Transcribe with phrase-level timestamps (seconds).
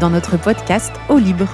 [0.00, 1.48] Dans notre podcast Eau Libre,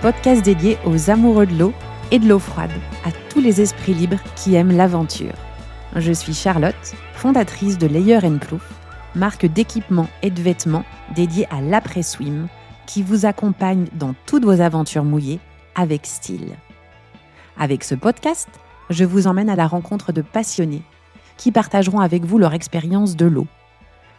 [0.00, 1.74] podcast dédié aux amoureux de l'eau
[2.10, 2.70] et de l'eau froide,
[3.04, 5.34] à tous les esprits libres qui aiment l'aventure.
[5.94, 8.66] Je suis Charlotte, fondatrice de Layer Plouf,
[9.14, 12.48] marque d'équipements et de vêtements dédiée à l'après-swim,
[12.86, 15.40] qui vous accompagne dans toutes vos aventures mouillées
[15.74, 16.56] avec style.
[17.58, 18.48] Avec ce podcast,
[18.88, 20.82] je vous emmène à la rencontre de passionnés
[21.36, 23.46] qui partageront avec vous leur expérience de l'eau.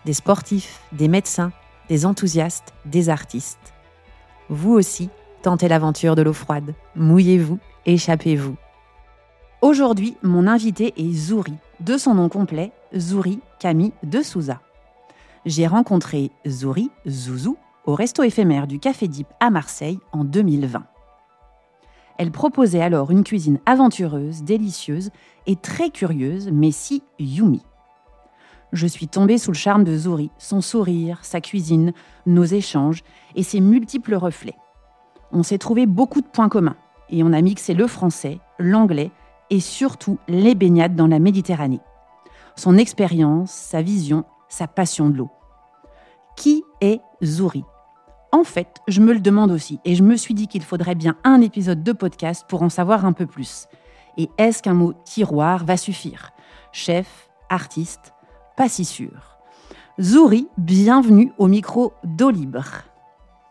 [0.05, 1.51] Des sportifs, des médecins,
[1.89, 3.73] des enthousiastes, des artistes.
[4.49, 5.09] Vous aussi,
[5.41, 6.73] tentez l'aventure de l'eau froide.
[6.95, 8.55] Mouillez-vous, échappez-vous.
[9.61, 14.61] Aujourd'hui, mon invité est Zouri, de son nom complet, Zouri Camille de Souza.
[15.45, 20.83] J'ai rencontré Zouri Zouzou au resto éphémère du Café Dip à Marseille en 2020.
[22.17, 25.11] Elle proposait alors une cuisine aventureuse, délicieuse
[25.45, 27.61] et très curieuse, mais si yumi.
[28.73, 31.93] Je suis tombée sous le charme de Zouri, son sourire, sa cuisine,
[32.25, 33.03] nos échanges
[33.35, 34.57] et ses multiples reflets.
[35.31, 36.75] On s'est trouvé beaucoup de points communs
[37.09, 39.11] et on a mixé le français, l'anglais
[39.49, 41.79] et surtout les baignades dans la Méditerranée.
[42.55, 45.29] Son expérience, sa vision, sa passion de l'eau.
[46.35, 47.63] Qui est Zouri?
[48.33, 51.15] En fait, je me le demande aussi et je me suis dit qu'il faudrait bien
[51.23, 53.67] un épisode de podcast pour en savoir un peu plus.
[54.17, 56.31] Et est-ce qu'un mot tiroir va suffire?
[56.73, 58.13] Chef, artiste,
[58.57, 59.11] pas si sûr.
[60.01, 62.65] Zouri, bienvenue au micro d'eau libre.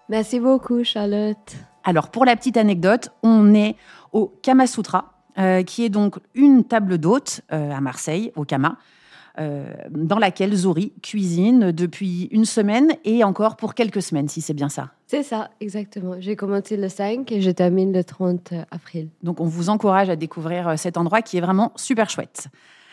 [0.08, 1.56] Merci beaucoup, Charlotte.
[1.84, 3.76] Alors, pour la petite anecdote, on est
[4.12, 8.78] au Kamasutra, euh, qui est donc une table d'hôte euh, à Marseille, au Kama,
[9.38, 14.54] euh, dans laquelle Zouri cuisine depuis une semaine et encore pour quelques semaines, si c'est
[14.54, 14.90] bien ça.
[15.06, 16.16] C'est ça, exactement.
[16.18, 19.08] J'ai commencé le 5 et je termine le 30 avril.
[19.22, 22.48] Donc, on vous encourage à découvrir cet endroit qui est vraiment super chouette.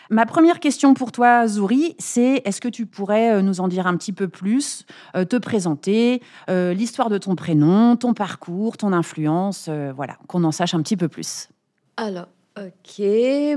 [0.09, 3.87] Ma première question pour toi, Zouri, c'est est-ce que tu pourrais euh, nous en dire
[3.87, 8.91] un petit peu plus, euh, te présenter, euh, l'histoire de ton prénom, ton parcours, ton
[8.91, 11.49] influence, voilà, qu'on en sache un petit peu plus.
[11.95, 12.27] Alors,
[12.57, 13.05] ok,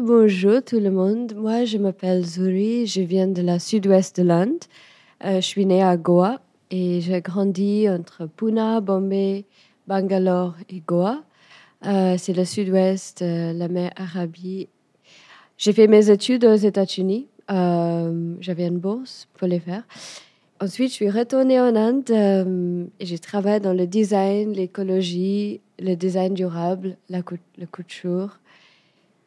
[0.01, 1.35] bonjour tout le monde.
[1.35, 4.65] Moi, je m'appelle Zouri, je viens de la sud-ouest de l'Inde.
[5.25, 6.41] je suis née à Goa
[6.71, 9.47] et j'ai grandi entre Pune, Bombay,
[9.89, 11.23] Bangalore et Goa.
[11.83, 14.69] c'est le sud-ouest, la mer Arabie
[15.59, 17.29] j'ai fait mes études aux États-Unis.
[17.51, 19.85] Euh, j'avais une bourse pour les faire.
[20.61, 25.95] Ensuite, je suis retournée en Inde euh, et j'ai travaillé dans le design, l'écologie, le
[25.95, 27.21] design durable, la,
[27.59, 28.41] le couture.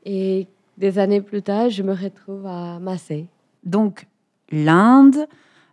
[0.06, 0.48] Et
[0.78, 3.28] des années plus tard, je me retrouve à Marseille.
[3.64, 4.08] Donc,
[4.52, 5.28] l'Inde,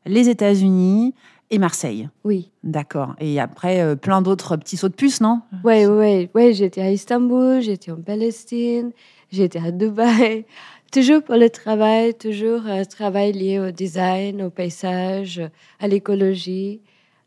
[0.04, 1.14] les États-Unis
[1.50, 2.08] et Marseille.
[2.24, 2.50] Oui.
[2.62, 3.14] D'accord.
[3.18, 5.40] Et après, euh, plein d'autres petits sauts de puce, non?
[5.64, 6.28] Oui, oui, oui.
[6.34, 8.90] Ouais, j'étais à Istanbul, j'étais en Palestine,
[9.30, 10.44] J'étais à Dubaï,
[10.92, 15.42] toujours pour le travail, toujours un euh, travail lié au design, au paysage,
[15.80, 16.80] à l'écologie.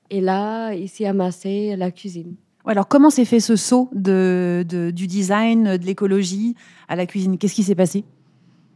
[0.09, 2.35] Et là, ici à Marseille, la cuisine.
[2.65, 6.55] Alors, comment s'est fait ce saut de, du design, de l'écologie
[6.87, 7.37] à la cuisine?
[7.37, 8.03] Qu'est-ce qui s'est passé?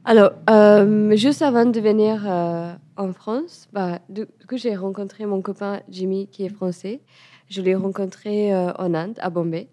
[0.05, 5.41] Alors, euh, juste avant de venir euh, en France, bah, du coup, j'ai rencontré mon
[5.41, 7.01] copain Jimmy, qui est français.
[7.49, 9.67] Je l'ai rencontré en Inde, à Bombay.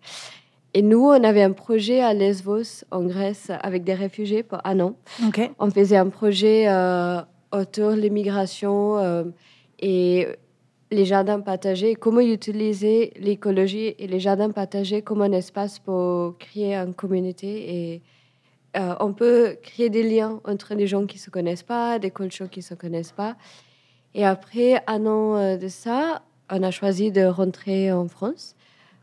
[0.72, 4.78] Et nous, on avait un projet à Lesvos, en Grèce, avec des réfugiés pour un
[4.80, 4.94] an.
[5.58, 7.20] On faisait un projet euh,
[7.50, 9.24] autour de l'immigration euh,
[9.80, 10.28] et
[10.92, 16.76] les jardins partagés, comment utiliser l'écologie et les jardins partagés comme un espace pour créer
[16.76, 17.74] une communauté.
[17.74, 18.02] Et
[18.76, 22.12] euh, on peut créer des liens entre des gens qui ne se connaissent pas, des
[22.12, 23.36] cultures qui ne se connaissent pas.
[24.14, 28.54] Et après un an de ça, on a choisi de rentrer en France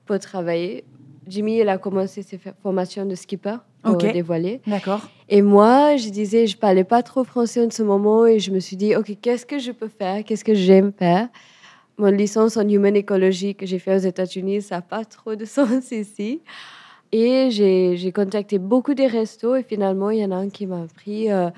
[0.06, 0.86] pour travailler
[1.28, 4.62] Jimmy, il a commencé ses formations de skipper pour dévoiler.
[4.68, 5.08] D'accord.
[5.30, 8.60] Et moi, je disais, je parlais pas trop français en ce moment et je me
[8.60, 10.24] suis dit, OK, qu'est-ce que je peux faire?
[10.24, 11.28] Qu'est-ce que j'aime faire?
[11.98, 15.46] Mon licence en human ecology que j'ai fait aux États-Unis, ça n'a pas trop de
[15.46, 16.42] sens ici.
[17.12, 20.86] Et j'ai contacté beaucoup de restos et finalement, il y en a un qui m'a
[20.96, 21.50] pris euh,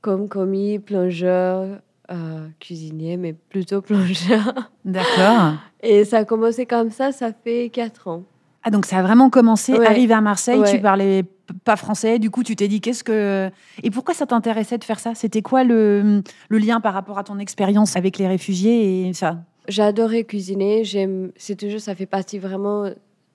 [0.00, 1.78] comme commis, plongeur,
[2.10, 4.70] euh, cuisinier, mais plutôt plongeur.
[4.84, 5.54] D'accord.
[5.82, 8.24] Et ça a commencé comme ça, ça fait quatre ans.
[8.64, 11.24] Ah, donc ça a vraiment commencé, arrivé à Marseille, tu parlais
[11.64, 13.50] pas français, du coup tu t'es dit qu'est-ce que...
[13.82, 15.14] Et pourquoi ça t'intéressait de faire ça?
[15.14, 19.38] C'était quoi le, le, lien par rapport à ton expérience avec les réfugiés et ça?
[19.68, 22.90] J'adorais cuisiner, j'aime, c'est toujours, ça fait partie vraiment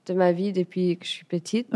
[0.05, 1.67] de ma vie depuis que je suis petite.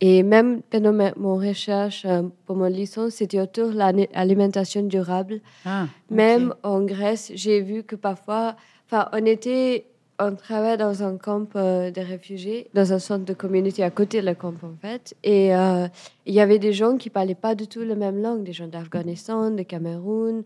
[0.00, 5.40] Et même pendant mon recherche euh, pour mon licence, c'était autour de l'alimentation durable.
[5.64, 8.56] Ah, même en Grèce, j'ai vu que parfois,
[8.86, 9.86] enfin, on était
[10.18, 14.20] on travaille dans un camp euh, de réfugiés, dans un centre de communauté à côté
[14.20, 15.14] de la camp en fait.
[15.24, 15.86] Et euh,
[16.26, 18.68] il y avait des gens qui parlaient pas du tout la même langue, des gens
[18.68, 20.44] d'Afghanistan, de Cameroun,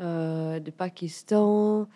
[0.00, 1.86] euh, de Pakistan,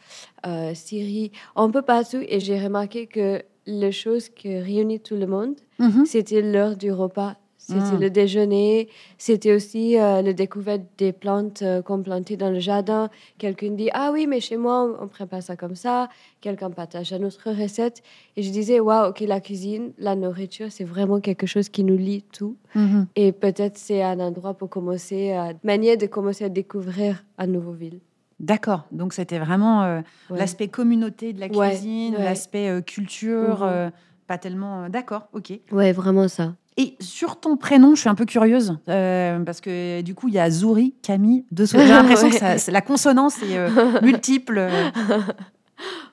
[0.46, 2.20] euh, Syrie, un peu partout.
[2.28, 6.04] Et j'ai remarqué que les choses qui réunit tout le monde, Mhm.
[6.04, 7.36] c'était l'heure du repas.
[7.66, 8.00] C'était Mm.
[8.00, 13.08] le déjeuner, c'était aussi euh, la découverte des plantes euh, qu'on plantait dans le jardin.
[13.38, 16.10] Quelqu'un dit Ah oui, mais chez moi, on, on prépare ça comme ça.
[16.42, 18.02] Quelqu'un partage une autre recette.
[18.36, 21.96] Et je disais Waouh, ok, la cuisine, la nourriture, c'est vraiment quelque chose qui nous
[21.96, 22.56] lie tout.
[22.74, 23.06] Mhm.
[23.16, 27.76] Et peut-être c'est un endroit pour commencer, à, manière de commencer à découvrir une nouvelle
[27.76, 28.00] ville.
[28.40, 28.84] D'accord.
[28.92, 30.38] Donc c'était vraiment euh, Ouais.
[30.38, 32.24] l'aspect communauté de la cuisine, ouais.
[32.24, 33.68] l'aspect culture, Mhm.
[33.70, 33.90] euh,
[34.26, 34.88] pas tellement.
[34.90, 35.52] D'accord, ok.
[35.72, 36.54] Ouais, vraiment ça.
[36.76, 40.34] Et sur ton prénom, je suis un peu curieuse euh, parce que du coup il
[40.34, 44.68] y a Zouri, Camille, deux J'ai l'impression que ça- la consonance est euh, multiple.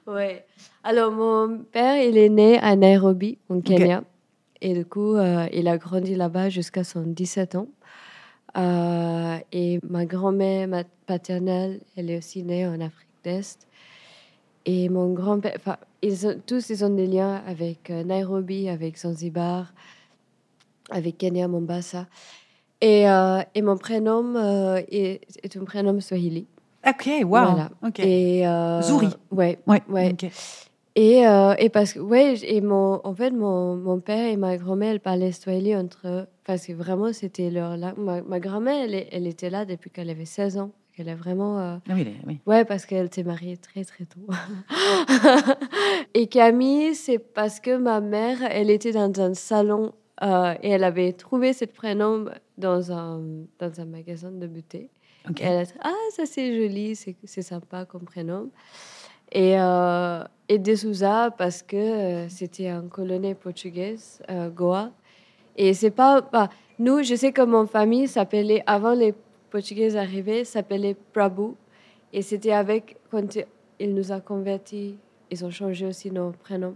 [0.07, 0.45] Ouais.
[0.83, 4.03] Alors, mon père, il est né à Nairobi, en Kenya.
[4.59, 7.67] Et du coup, euh, il a grandi là-bas jusqu'à son 17 ans.
[9.51, 13.67] Et ma grand-mère ma paternelle, elle est aussi née en Afrique d'Est.
[14.65, 19.73] Et mon grand-père, enfin, ils ont, tous ils ont des liens avec Nairobi, avec Zanzibar,
[20.91, 22.07] avec Kenya, Mombasa.
[22.81, 26.47] Et, euh, et mon prénom euh, est, est un prénom swahili.
[26.87, 27.27] Ok, wow.
[27.27, 27.69] Voilà.
[27.99, 29.09] Et, euh, Zouri.
[29.31, 29.81] Ouais, Ouais.
[29.87, 30.15] ouais.
[30.95, 34.57] et, euh, et parce que, ouais, et mon, en fait, mon, mon père et ma
[34.57, 36.25] grand-mère, elles parlaient swahili entre eux.
[36.43, 37.97] Parce que vraiment, c'était leur langue.
[37.97, 40.71] Ma, ma grand-mère, elle, elle était là depuis qu'elle avait 16 ans.
[40.97, 41.59] Elle a vraiment.
[41.59, 42.39] euh, Ah oui, oui.
[42.47, 44.19] Ouais, parce qu'elle s'est mariée très, très tôt.
[46.13, 50.83] et Camille, c'est parce que ma mère, elle était dans un salon euh, et elle
[50.83, 52.25] avait trouvé ce prénom
[52.57, 53.21] dans un,
[53.59, 54.89] dans un magasin de beauté.
[55.29, 55.41] Ok.
[55.41, 58.49] Et elle a dit, ah, ça c'est joli, c'est sympa comme prénom.
[59.31, 64.91] Et, euh, et De Souza, parce que euh, c'était un colonie portugaise, euh, Goa.
[65.55, 69.13] Et c'est pas, bah, Nous, je sais que mon famille s'appelait, avant les
[69.49, 71.53] Portugais arrivaient, s'appelait Prabhu.
[72.11, 73.37] Et c'était avec, quand
[73.79, 74.97] il nous a convertis,
[75.29, 76.75] ils ont changé aussi nos prénoms.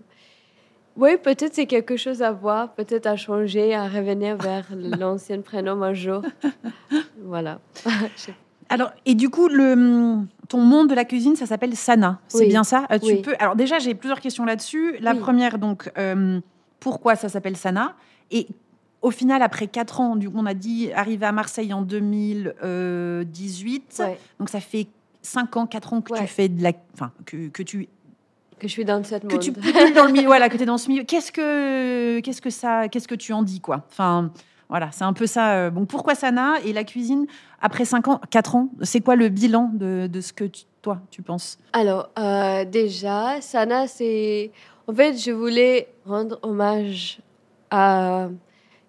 [0.98, 5.82] Oui, peut-être c'est quelque chose à voir, peut-être à changer, à revenir vers l'ancien prénom
[5.84, 6.22] un jour.
[7.24, 7.60] Voilà.
[8.70, 12.20] Alors, et du coup, le, ton monde de la cuisine, ça s'appelle Sana.
[12.28, 12.48] C'est Oui.
[12.48, 12.86] bien ça?
[12.92, 13.22] Euh, Tu Oui.
[13.22, 13.36] peux.
[13.40, 14.96] Alors déjà, j'ai plusieurs questions là-dessus.
[15.02, 15.20] La Oui.
[15.20, 16.40] première, donc, euh,
[16.80, 17.96] pourquoi ça s'appelle Sana?
[18.32, 18.48] Et
[19.04, 23.98] au final, après quatre ans, du coup, on a dit arrivé à Marseille en 2018.
[24.00, 24.88] ouais, Donc ça fait
[25.22, 27.88] cinq ans, quatre ans que tu fais de la, enfin, que, que tu
[28.60, 30.66] que je suis dans cette que tu pullules dans le milieu, voilà, que tu es
[30.66, 31.04] dans ce milieu.
[31.04, 33.84] Qu'est-ce que qu'est-ce que ça, qu'est-ce que tu en dis quoi?
[33.92, 34.32] Enfin,
[34.70, 35.54] voilà, c'est un peu ça.
[35.56, 37.28] euh, Bon, pourquoi Sana et la cuisine
[37.62, 41.02] après 5 ans, 4 ans C'est quoi le bilan de, de ce que tu- toi
[41.12, 41.58] tu penses?
[41.74, 44.52] Alors, euh, déjà, Sana, c'est.
[44.88, 47.20] En fait, je voulais rendre hommage
[47.72, 48.28] à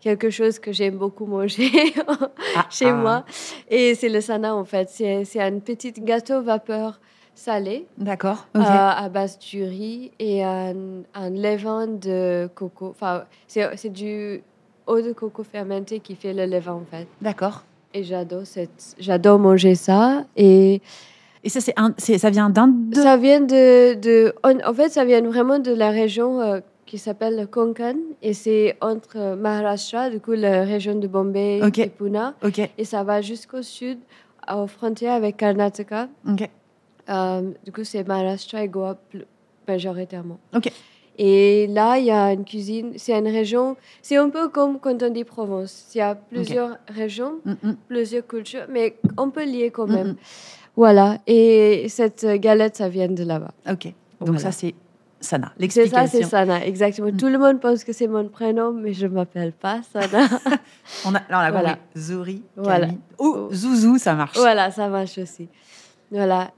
[0.00, 1.70] quelque chose que j'aime beaucoup manger
[2.56, 3.24] Ah, chez ah, moi.
[3.68, 4.88] Et c'est le Sana, en fait.
[4.90, 7.00] C'est c'est un petit gâteau vapeur
[7.36, 8.46] salé D'accord.
[8.56, 10.74] euh, à base du riz et un,
[11.14, 12.88] un levain de coco.
[12.90, 14.42] Enfin, c'est c'est du
[14.88, 17.06] eau de coco fermenté qui fait le levain, en fait.
[17.20, 17.62] D'accord.
[17.94, 18.96] Et j'adore cette...
[18.98, 20.24] j'adore manger ça.
[20.36, 20.80] Et.
[21.44, 22.92] Et ça, c'est un, ça vient d'Inde.
[22.94, 26.98] Ça vient de, de en, en fait, ça vient vraiment de la région euh, qui
[26.98, 31.78] s'appelle le Konkan et c'est entre Maharashtra, du coup la région de Bombay Ok.
[31.78, 32.58] et Pune, Ok.
[32.76, 33.98] et ça va jusqu'au sud,
[34.52, 36.08] aux frontières avec Karnataka.
[36.28, 36.48] Ok.
[37.08, 38.98] Euh, du coup, c'est Maharashtra et Goa
[39.68, 40.38] majoritairement.
[40.54, 40.70] Ok.
[41.18, 45.02] Et là, il y a une cuisine, c'est une région, c'est un peu comme quand
[45.02, 45.86] on dit Provence.
[45.94, 49.92] Il y a plusieurs régions, Mm, mm, plusieurs cultures, mais on peut lier quand mm,
[49.94, 50.08] même.
[50.08, 50.16] mm.
[50.76, 53.52] Voilà, et cette galette, ça vient de là-bas.
[53.70, 53.84] Ok.
[53.86, 54.38] Donc Voilà.
[54.40, 54.74] ça, c'est
[55.18, 55.52] Sana.
[55.70, 57.10] C'est ça, c'est Sana, exactement.
[57.16, 60.28] Tout le monde pense que c'est mon prénom, mais je m'appelle pas Sana.
[61.06, 61.70] On a, là, on a Voilà.
[61.76, 61.82] compris.
[61.98, 62.88] Zori, Voilà.
[63.18, 64.36] Ou Zouzou, ça marche.
[64.36, 65.48] voilà, ça marche aussi.
[66.10, 66.50] Voilà.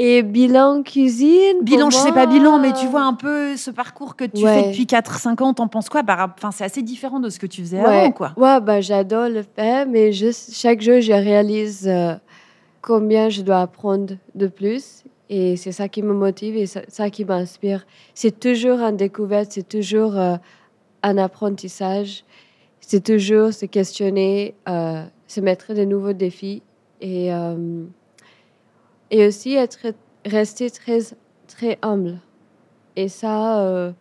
[0.00, 4.14] Et bilan cuisine Bilan, je sais pas bilan, mais tu vois un peu ce parcours
[4.14, 4.54] que tu Ouais.
[4.62, 6.04] fais depuis 4-5 ans, t'en penses quoi?
[6.04, 7.86] Bah, Enfin, c'est assez différent de ce que tu faisais Ouais.
[8.02, 8.32] avant, quoi.
[8.36, 12.14] Ouais, bah, j'adore le faire, mais juste, chaque jour, je réalise euh,
[12.80, 15.02] combien je dois apprendre de plus.
[15.30, 17.84] Et c'est ça qui me motive et ça, ça qui m'inspire.
[18.14, 20.36] C'est toujours une découverte, c'est toujours euh,
[21.02, 22.22] un apprentissage.
[22.80, 26.62] C'est toujours se questionner, euh, se mettre de nouveaux défis
[27.00, 27.30] et,
[29.10, 29.78] et aussi être,
[30.26, 30.98] rester très,
[31.46, 32.18] très humble.
[32.96, 33.92] Et ça, euh,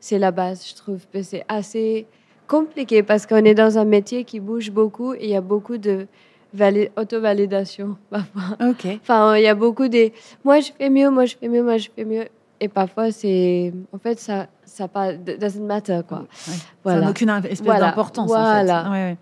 [0.00, 1.00] c'est la base, je trouve.
[1.12, 2.06] que C'est assez
[2.46, 5.78] compliqué parce qu'on est dans un métier qui bouge beaucoup et il y a beaucoup
[5.78, 6.06] de
[6.54, 8.56] vali- auto-validation parfois.
[8.68, 8.86] Ok.
[9.00, 10.12] Enfin, il y a beaucoup des
[10.44, 12.26] moi je fais mieux, moi je fais mieux, moi je fais mieux.
[12.60, 13.72] Et parfois, c'est.
[13.92, 16.20] En fait, ça ça pas doesn't matter quoi.
[16.46, 16.54] Ouais.
[16.92, 17.86] Ça n'a aucune espèce Voilà.
[17.88, 18.82] d'importance Voilà.
[18.82, 18.90] en fait.
[18.90, 19.16] Ouais, ouais.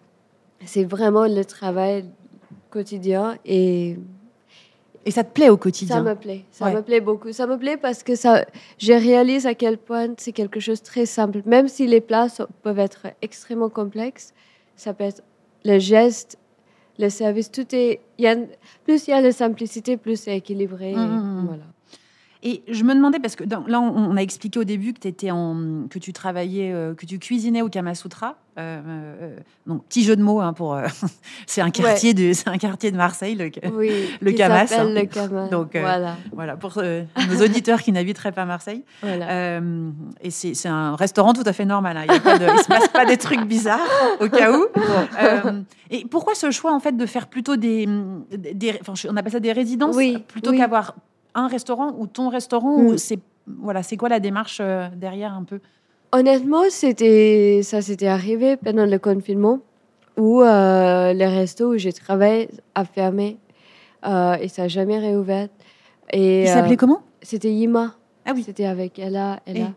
[0.67, 2.05] C'est vraiment le travail
[2.69, 3.97] quotidien et
[5.07, 6.45] Et ça te plaît au ça quotidien me plaît.
[6.51, 6.75] Ça Ouais.
[6.75, 7.33] me plaît beaucoup.
[7.33, 8.45] Ça me plaît parce que ça,
[8.79, 11.41] je réalise à quel point c'est quelque chose de très simple.
[11.47, 14.35] Même si les plats sont- peuvent être extrêmement complexes,
[14.77, 15.23] ça peut être
[15.65, 16.37] le geste,
[16.99, 18.01] le service, tout est.
[18.19, 18.37] il y a-
[18.85, 20.93] plus il y a de simplicité, plus c'est équilibré.
[20.93, 21.03] et Mhm,
[21.39, 21.47] mhm.
[21.47, 21.65] Voilà.
[22.43, 25.07] Et je me demandais, parce que dans- là, on, on a expliqué au début que,
[25.07, 28.37] étais en, que tu travaillais, euh, que tu cuisinais au Kama Sutra.
[28.59, 30.75] Euh, euh, donc, petit jeu de mots, hein, pour.
[30.75, 30.87] euh,
[31.47, 33.91] c'est un, quartier de- c'est un quartier de Marseille, le, Oui,
[34.23, 35.01] Le s'appelle hein.
[35.01, 35.49] le Camas.
[35.49, 36.17] Donc, euh, voilà.
[36.33, 38.85] voilà, pour euh, nos auditeurs qui n'habiteraient pas Marseille.
[39.03, 39.31] voilà.
[39.31, 39.91] Euh,
[40.23, 41.97] et c'est un restaurant tout à fait normal.
[41.99, 42.05] hein.
[42.09, 43.81] Il ne se passe pas des trucs bizarres,
[44.21, 44.65] au cas où.
[45.21, 47.87] Euh, et pourquoi ce choix, en fait, de faire plutôt des.
[48.31, 50.57] des enfin, on appelle ça des résidences Oui, Plutôt oui.
[50.59, 50.95] qu'avoir
[51.35, 52.87] un restaurant ou ton restaurant Mm.
[52.87, 55.61] ou c'est voilà, c'est quoi la démarche euh, derrière un peu?
[56.13, 59.61] Honnêtement, c'était ça s'était arrivé pendant le confinement
[60.17, 63.39] où euh, le resto où j'ai travaillé a fermé
[64.07, 65.49] euh, et ça n'a jamais réouvert.
[66.13, 67.03] Et Il euh, s'appelait comment?
[67.23, 67.95] C'était Yima.
[68.27, 68.43] Ah oui.
[68.45, 69.41] C'était avec Ella.
[69.47, 69.73] Ella.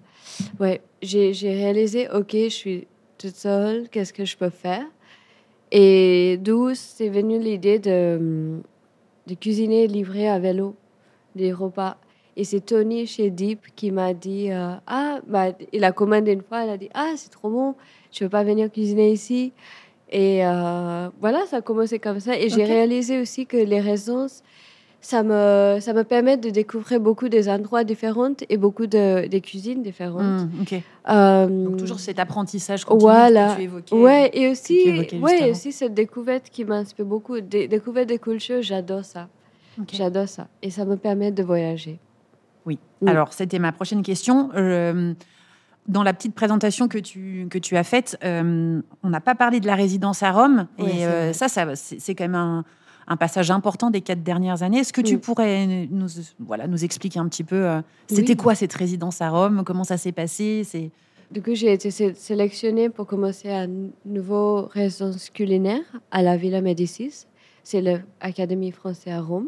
[0.60, 4.86] Ouais, j'ai j'ai réalisé, ok, je suis toute seule, qu'est-ce que je peux faire?
[5.72, 8.60] Et d'où c'est venu l'idée de,
[9.28, 10.76] de cuisiner et livrer à vélo
[11.36, 11.98] des repas.
[12.36, 16.42] Et c'est Tony chez Deep qui m'a dit euh, Ah, bah, il a commandé une
[16.42, 17.76] fois, il a dit Ah, c'est trop bon,
[18.12, 19.52] tu veux pas venir cuisiner ici
[20.12, 22.38] Et euh, voilà, ça a commencé comme ça.
[22.38, 24.42] Et j'ai réalisé aussi que les résidences,
[25.00, 29.42] ça me, ça me permet de découvrir beaucoup des endroits différents et beaucoup de, des
[29.42, 30.42] cuisines différentes.
[30.44, 30.74] Mm, Ok.
[31.10, 33.50] Euh, Donc toujours cet apprentissage continu voilà.
[33.52, 33.96] que tu évoquais.
[33.96, 34.86] Ouais, et aussi,
[35.22, 37.42] ouais, aussi cette découverte qui m'inspire beaucoup.
[37.42, 39.28] Dé- découverte des cultures, j'adore ça.
[39.92, 40.48] J'adore ça.
[40.62, 42.00] Et ça me permet de voyager.
[42.66, 42.80] Oui.
[43.06, 44.50] Alors, c'était ma prochaine question.
[44.56, 45.14] Euh,
[45.88, 49.60] dans la petite présentation que tu, que tu as faite, euh, on n'a pas parlé
[49.60, 50.68] de la résidence à Rome.
[50.78, 52.64] Et euh, ça, ça c'est quand même un,
[53.08, 54.80] un passage important des quatre dernières années.
[54.80, 56.08] Est-ce que tu pourrais nous,
[56.40, 59.64] voilà, nous expliquer un petit peu, c'était quoi cette résidence à Rome?
[59.66, 60.64] Comment ça s'est passé?
[61.32, 63.68] Du coup, j'ai été sé- sélectionnée pour commencer un
[64.06, 67.26] nouveau résidence culinaire à la Villa Médicis.
[67.64, 69.48] C'est l'Académie française à Rome.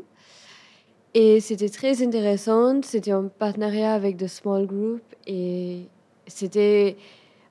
[1.18, 2.82] Et c'était très intéressant.
[2.84, 5.02] C'était en partenariat avec The Small Group.
[5.26, 5.84] Et
[6.28, 6.98] c'était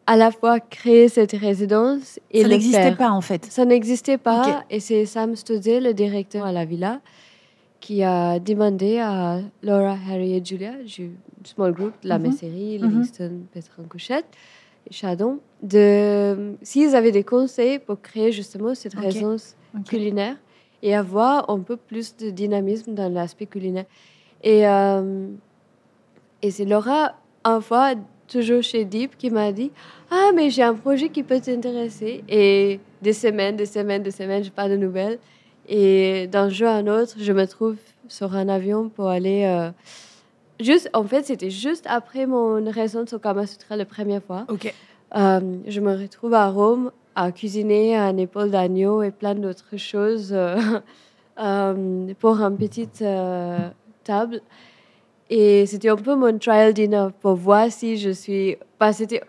[0.06, 3.47] à la fois créer cette résidence et Ça n'existait pas, en fait.
[3.47, 4.64] Ça n'existait pas.
[4.68, 7.00] Et c'est Sam Stodze, le directeur à la villa,
[7.80, 11.12] qui a demandé à Laura, Harry et Julia, du
[11.44, 12.26] Small Group, la Mhm.
[12.26, 12.88] Messerie, Mhm.
[12.88, 14.26] Livingston, Petrin Couchette
[14.90, 19.56] et Chadon, de s'ils avaient des conseils pour créer justement cette résidence
[19.88, 20.37] culinaire
[20.85, 23.87] et avoir un peu plus de dynamisme dans l'aspect culinaire.
[24.45, 25.26] Et, euh,
[26.43, 27.14] et c'est Laura,
[27.45, 27.95] une fois,
[28.29, 29.71] toujours chez Deep, qui m'a dit
[30.11, 32.23] Ah, mais j'ai un projet qui peut t'intéresser.
[32.29, 35.19] Et des semaines, des semaines, des semaines, je pas de nouvelles.
[35.67, 37.76] Et d'un jour à un autre, je me trouve
[38.07, 39.45] sur un avion pour aller.
[39.47, 39.71] euh,
[40.61, 44.45] juste, en fait, c'était juste après mon résidence au Kama Sutra la première fois.
[44.49, 44.73] Ok.
[45.17, 50.30] Euh, je me retrouve à Rome à cuisiner un épaule d'agneau et plein d'autres choses
[50.33, 50.56] euh,
[51.38, 53.59] euh, pour une petite euh,
[54.02, 54.40] table.
[55.30, 58.56] Et c'était un peu mon trial dinner pour voir si je suis.
[58.78, 59.23] Pas, c'était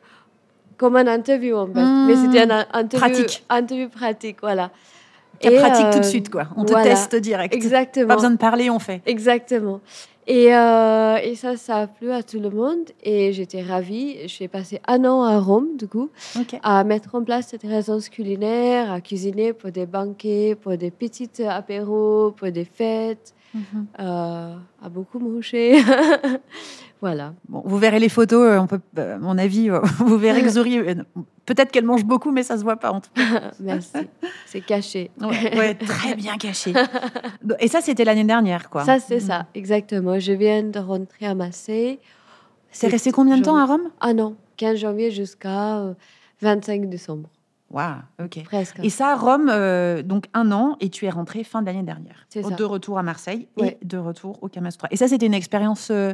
[0.77, 2.07] comme un interview en fait, Mmh.
[2.07, 3.45] mais c'était un interview Pratique.
[3.49, 4.71] interview pratique, voilà.
[5.41, 6.47] Et, pratique tout de suite, quoi.
[6.55, 6.89] On te voilà.
[6.89, 7.53] teste direct.
[7.53, 8.07] Exactement.
[8.07, 9.01] Pas besoin de parler, on fait.
[9.05, 9.81] Exactement.
[10.27, 12.89] Et, euh, et ça, ça a plu à tout le monde.
[13.03, 14.27] Et j'étais ravie.
[14.27, 16.09] J'ai passé un an à Rome, du coup,
[16.63, 21.41] à mettre en place cette résidence culinaire, à cuisiner pour des banquets, pour des petites
[21.41, 23.33] apéros, pour des fêtes.
[23.99, 25.81] Euh, à beaucoup manger.
[27.01, 27.33] voilà.
[27.49, 29.69] Bon, vous verrez les photos, euh, on peut, euh, à mon avis,
[29.99, 30.79] vous verrez que Zuri,
[31.45, 33.51] peut-être qu'elle mange beaucoup, mais ça se voit pas en tout cas.
[33.59, 33.97] Merci.
[34.45, 35.11] C'est caché.
[35.21, 36.73] Ouais, ouais, très bien caché.
[37.59, 38.83] Et ça, c'était l'année dernière, quoi.
[38.83, 40.19] Ça, c'est ça, exactement.
[40.19, 41.99] Je viens de rentrer à Marseille.
[42.71, 43.89] C'est resté combien de temps à Rome?
[44.01, 45.93] Ah non, 15 janvier jusqu'à euh,
[46.41, 47.29] 25 décembre,
[47.71, 48.43] Waouh, ok.
[48.45, 48.79] presque.
[48.83, 52.25] Et ça, Rome, euh, donc un an, et tu es rentré fin de l'année dernière.
[52.29, 52.51] C'est ça.
[52.51, 53.77] De retour à Marseille Ouais.
[53.81, 54.87] et de retour au Camastra.
[54.91, 56.13] Et ça, c'était une expérience euh,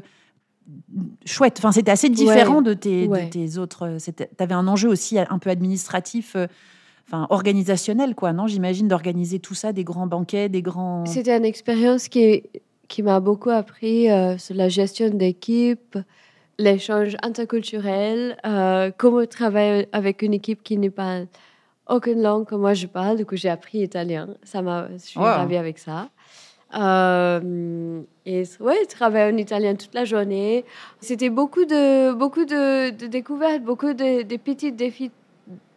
[1.25, 1.55] chouette.
[1.59, 2.63] Enfin, c'était assez différent Ouais.
[2.63, 3.29] de, tes, de Ouais.
[3.29, 3.97] tes autres.
[3.99, 6.47] Tu avais un enjeu aussi un peu administratif, euh,
[7.07, 8.47] enfin organisationnel, quoi, non?
[8.47, 11.05] J'imagine d'organiser tout ça, des grands banquets, des grands.
[11.05, 12.43] C'était une expérience qui,
[12.87, 15.97] qui m'a beaucoup appris euh, sur la gestion d'équipe,
[16.61, 21.21] l'échange interculturel, euh, comment travailler avec une équipe qui n'est pas
[21.87, 23.17] aucune langue que moi je parle.
[23.17, 24.29] Du coup, j'ai appris italien.
[24.43, 25.25] Ça m'a, je suis Wow.
[25.25, 26.09] ravie avec ça.
[26.73, 30.63] Euh, et ouais, travailler en italien toute la journée.
[31.01, 35.11] C'était beaucoup de, beaucoup de, de découvertes, beaucoup de, de, petits défis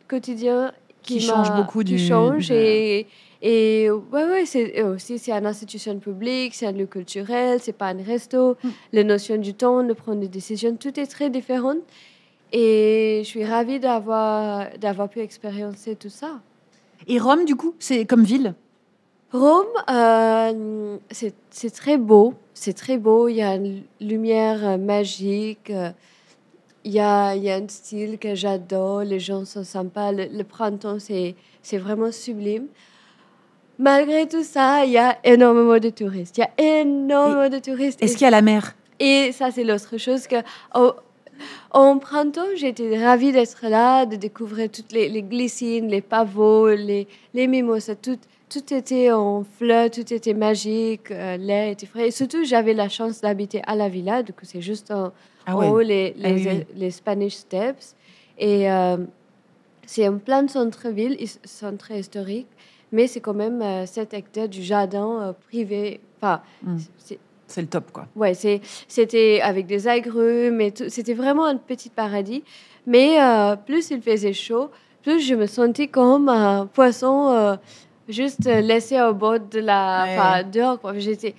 [0.08, 0.72] quotidiens
[1.04, 1.98] qui, changent beaucoup qui du.
[1.98, 3.06] changent et,
[3.42, 7.88] et ouais, ouais, c'est aussi c'est une institution publique, c'est un lieu culturel, c'est pas
[7.88, 8.56] un resto.
[8.62, 8.68] Mm.
[8.92, 11.76] Les notions du temps, de prendre des décisions, tout est très différent.
[12.52, 16.40] Et je suis ravie d'avoir d'avoir pu expérimenter tout ça.
[17.06, 18.54] Et Rome, du coup, c'est comme ville?
[19.32, 22.34] Rome, euh, c'est c'est très beau.
[22.54, 23.28] C'est très beau.
[23.28, 25.72] Il y a une lumière euh, magique.
[26.84, 29.02] Il y a, y a un style que j'adore.
[29.04, 30.12] Les gens sont sympas.
[30.12, 32.66] Le, le printemps, c'est c'est vraiment sublime.
[33.78, 36.36] Malgré tout ça, il y a énormément de touristes.
[36.38, 38.02] Il y a énormément de touristes.
[38.02, 38.74] Est-ce qu'il y a la mer?
[39.00, 40.36] Et ça, c'est l'autre chose que.
[40.74, 40.92] au-
[41.72, 47.08] en printemps, j'étais ravie d'être là, de découvrir toutes les, les glycines, les pavots, les,
[47.34, 47.96] les mimosas.
[47.96, 52.06] Tout, tout était en fleurs, tout était magique, euh, l'air était frais.
[52.08, 55.12] Et surtout, j'avais la chance d'habiter à la villa, du coup, c'est juste en,
[55.46, 56.64] Ah en haut les, Ah les, oui, oui.
[56.76, 57.94] les Spanish Steps.
[58.38, 58.96] Et euh,
[59.86, 62.48] c'est en plein centre-ville, centre historique,
[62.92, 66.00] mais c'est quand même euh, 7 hectares du jardin euh, privé.
[66.20, 66.76] Enfin, Mm.
[67.46, 68.06] c'est le top, quoi.
[68.16, 68.32] Ouais,
[68.88, 70.84] c'était avec des agrumes et tout.
[70.88, 72.42] C'était vraiment un petit paradis.
[72.86, 74.70] Mais euh, plus il faisait chaud,
[75.02, 77.58] plus je me sentais comme un poisson
[78.08, 80.04] juste laissé au bord de la...
[80.04, 80.16] Ouais.
[80.18, 80.98] Enfin, dehors, quoi.
[80.98, 81.34] J'étais...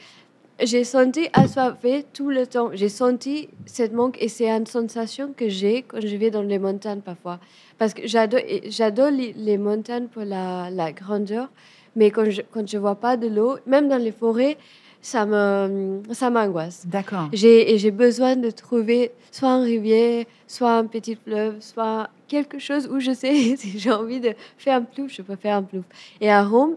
[0.62, 2.70] J'ai senti assoiffé tout le temps.
[2.74, 6.60] J'ai senti cette manque et c'est une sensation que j'ai quand je vais dans les
[6.60, 7.40] montagnes parfois.
[7.78, 11.50] Parce que j'adore, les, les montagnes pour la, la grandeur,
[11.96, 14.58] mais quand je quand je vois pas de l'eau, même dans les forêts,
[15.02, 16.88] ça me ça m'angoisse.
[16.88, 17.30] D'accord.
[17.34, 22.60] J'ai et j'ai besoin de trouver soit un rivière, soit un petit fleuve, soit quelque
[22.60, 25.64] chose où je sais si j'ai envie de faire un plouf, je peux faire un
[25.64, 25.86] plouf.
[26.22, 26.76] Et à Rome,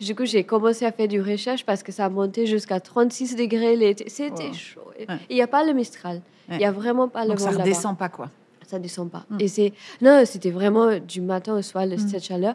[0.00, 3.76] du coup, j'ai commencé à faire du recherche parce que ça montait jusqu'à 36 degrés
[3.76, 4.04] l'été.
[4.08, 4.54] C'était Oh.
[4.54, 4.80] chaud.
[4.98, 5.18] Et Ouais.
[5.30, 6.20] Il n'y a pas le Mistral.
[6.50, 7.64] Il n'y a vraiment pas le Donc ça vent là-bas.
[7.64, 8.28] redescend pas, quoi.
[8.66, 9.24] Ça descend pas.
[9.30, 9.36] Mm.
[9.40, 12.08] Et c'est non, c'était vraiment du matin au soir le- Mm.
[12.08, 12.54] cette chaleur.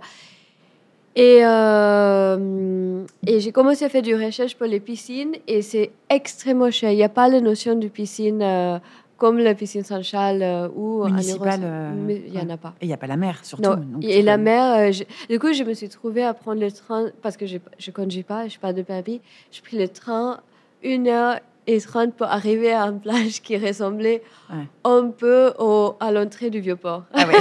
[1.18, 6.72] Et, euh, et j'ai commencé à faire du recherche pour les piscines et c'est extrêmement
[6.72, 6.92] cher.
[6.92, 8.80] Il n'y a pas la notion de piscine euh,
[9.18, 11.92] comme la piscine Saint-Charles euh, ou en Municipale, euh,
[12.28, 12.74] il n'y en a pas.
[12.82, 13.64] Et il n'y a pas la mer, surtout.
[13.70, 13.76] Non.
[13.76, 16.72] donc et la mer, euh, je- du coup, je me suis trouvée à prendre le
[16.72, 19.22] train parce que je ne conduis pas, je n'ai pas de permis.
[19.52, 20.40] J'ai pris le train
[20.84, 24.68] une heure et trente pour arriver à une plage qui ressemblait Ouais.
[24.84, 27.04] un peu au, à l'entrée du Vieux-Port.
[27.14, 27.34] Ah ouais.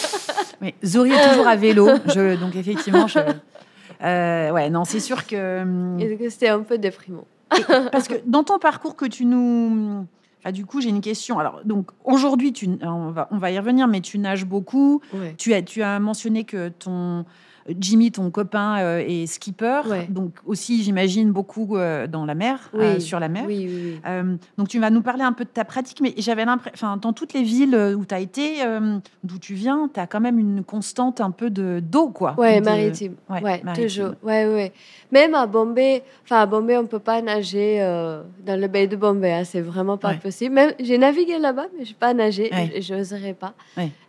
[0.62, 0.74] oui.
[0.84, 3.18] Zori est toujours à vélo, je, donc effectivement, je...
[4.02, 5.98] Euh, ouais, non, c'est sûr que hum,
[6.30, 7.24] c'était un peu déprimant.
[7.92, 10.06] parce que dans ton parcours que tu nous,
[10.44, 11.38] ah, du coup, j'ai une question.
[11.38, 15.00] Alors, donc aujourd'hui, tu, on va, on va y revenir, mais tu nages beaucoup.
[15.12, 15.34] Ouais.
[15.36, 17.24] Tu as, tu as mentionné que ton
[17.78, 20.06] Jimmy, ton copain, euh, est skipper, Ouais.
[20.08, 22.80] donc aussi, j'imagine beaucoup euh, dans la mer, Oui.
[22.84, 23.44] euh, sur la mer.
[23.46, 24.00] Oui, oui, oui.
[24.06, 27.12] Euh, donc tu vas nous parler un peu de ta pratique, mais j'avais l'impression, dans
[27.12, 30.38] toutes les villes où tu as été, euh, d'où tu viens, tu as quand même
[30.38, 32.34] une constante un peu de d'eau, quoi.
[32.38, 33.14] Ouais, De- maritime.
[33.28, 33.84] ouais, Ouais, maritime.
[33.86, 34.10] toujours.
[34.22, 34.72] Ouais, ouais.
[35.12, 37.78] Même à Bombay, enfin à Bombay, on peut pas nager
[38.44, 39.32] dans le baie de Bombay.
[39.32, 40.54] hein, c'est vraiment pas possible.
[40.54, 42.50] Même j'ai navigué là-bas, mais je pas nagé.
[42.80, 43.54] Je n'oserais pas.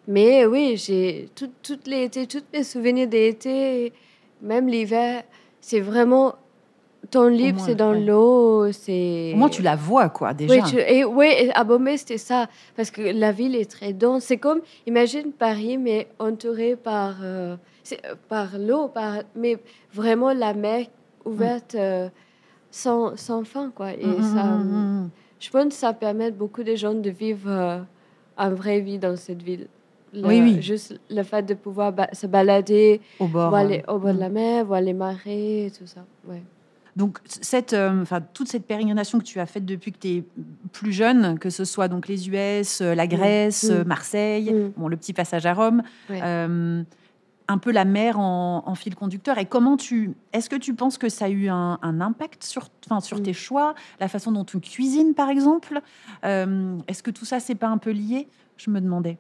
[0.09, 3.93] Mais oui, j'ai tout, toutes les étés, tous mes souvenirs d'été,
[4.41, 5.21] même l'hiver,
[5.61, 6.33] c'est vraiment
[7.11, 8.01] ton moins, c'est dans ouais.
[8.01, 9.31] l'eau, c'est.
[9.35, 10.51] Au moins, tu la vois, quoi, déjà.
[10.53, 12.47] Oui, tu- et, oui, et à Bombay, c'était ça.
[12.75, 14.23] Parce que la ville est très dense.
[14.23, 17.55] C'est comme, imagine Paris, mais entouré par, euh,
[17.93, 19.57] euh, par l'eau, par, mais
[19.93, 20.87] vraiment la mer
[21.23, 22.09] ouverte euh,
[22.71, 23.69] sans, sans fin.
[23.69, 23.93] Quoi.
[23.93, 25.09] Et Mm, mm, ça, mm, mm, mm.
[25.39, 27.79] je pense que ça permet beaucoup de gens de vivre euh,
[28.39, 29.67] une vraie vie dans cette ville.
[30.13, 30.61] Le- Oui, oui.
[30.61, 33.49] Juste le fait de pouvoir ba- se balader, Au bord.
[33.49, 34.19] voir euh, les- au bord de mm.
[34.19, 36.05] la mer, voir les marées et tout ça.
[36.27, 36.41] Ouais.
[36.95, 40.23] Donc, cette, euh, enfin, toute cette pérégrination que tu as faite depuis que tu es
[40.73, 43.83] plus jeune, que ce soit donc les US, euh, la Grèce, Mm.
[43.87, 44.71] Marseille, Mm.
[44.75, 46.19] bon, le petit passage à Rome, Ouais.
[46.23, 46.83] euh,
[47.47, 49.37] un peu la mer en, en fil conducteur.
[49.37, 52.67] Et comment tu, est-ce que tu penses que ça a eu un, un impact sur,
[52.85, 53.23] enfin, sur Mm.
[53.23, 55.79] tes choix, la façon dont tu cuisines, par exemple?
[56.25, 58.27] Euh, Est-ce que tout ça, c'est pas un peu lié?
[58.57, 59.17] Je me demandais.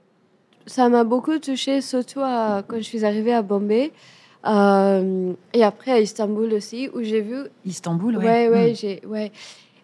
[0.69, 3.91] Ça m'a beaucoup touchée, surtout à- quand je suis arrivée à Bombay.
[4.45, 7.39] Euh, et après à Istanbul aussi, où j'ai vu.
[7.65, 8.49] Istanbul, Ouais, ouais.
[8.49, 8.75] ouais, Mm.
[8.75, 9.01] j'ai.
[9.05, 9.31] Ouais.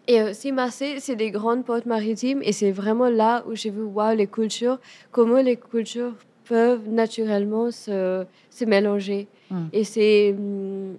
[0.07, 2.41] Et aussi Marseille, c'est des grandes portes maritimes.
[2.43, 4.77] Et c'est vraiment là où j'ai vu, waouh, les cultures,
[5.11, 6.13] comment les cultures
[6.47, 9.27] peuvent naturellement se, se mélanger.
[9.51, 9.65] Mm.
[9.73, 10.33] Et c'est.
[10.37, 10.95] hum,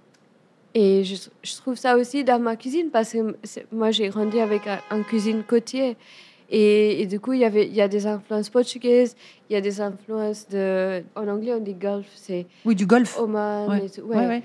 [0.75, 1.15] Et je,
[1.49, 3.21] je trouve ça aussi dans ma cuisine, parce que
[3.71, 5.97] moi, j'ai grandi avec un, un cuisine côtier.
[6.49, 9.15] Et, et du coup, il y, avait, il y a des influences portugaises,
[9.49, 11.03] il y a des influences de.
[11.15, 13.19] En anglais, on dit Gulf, c'est Oui, du golf.
[13.19, 13.85] Oman Ouais.
[13.85, 14.01] et tout.
[14.01, 14.43] Ouais, Ouais.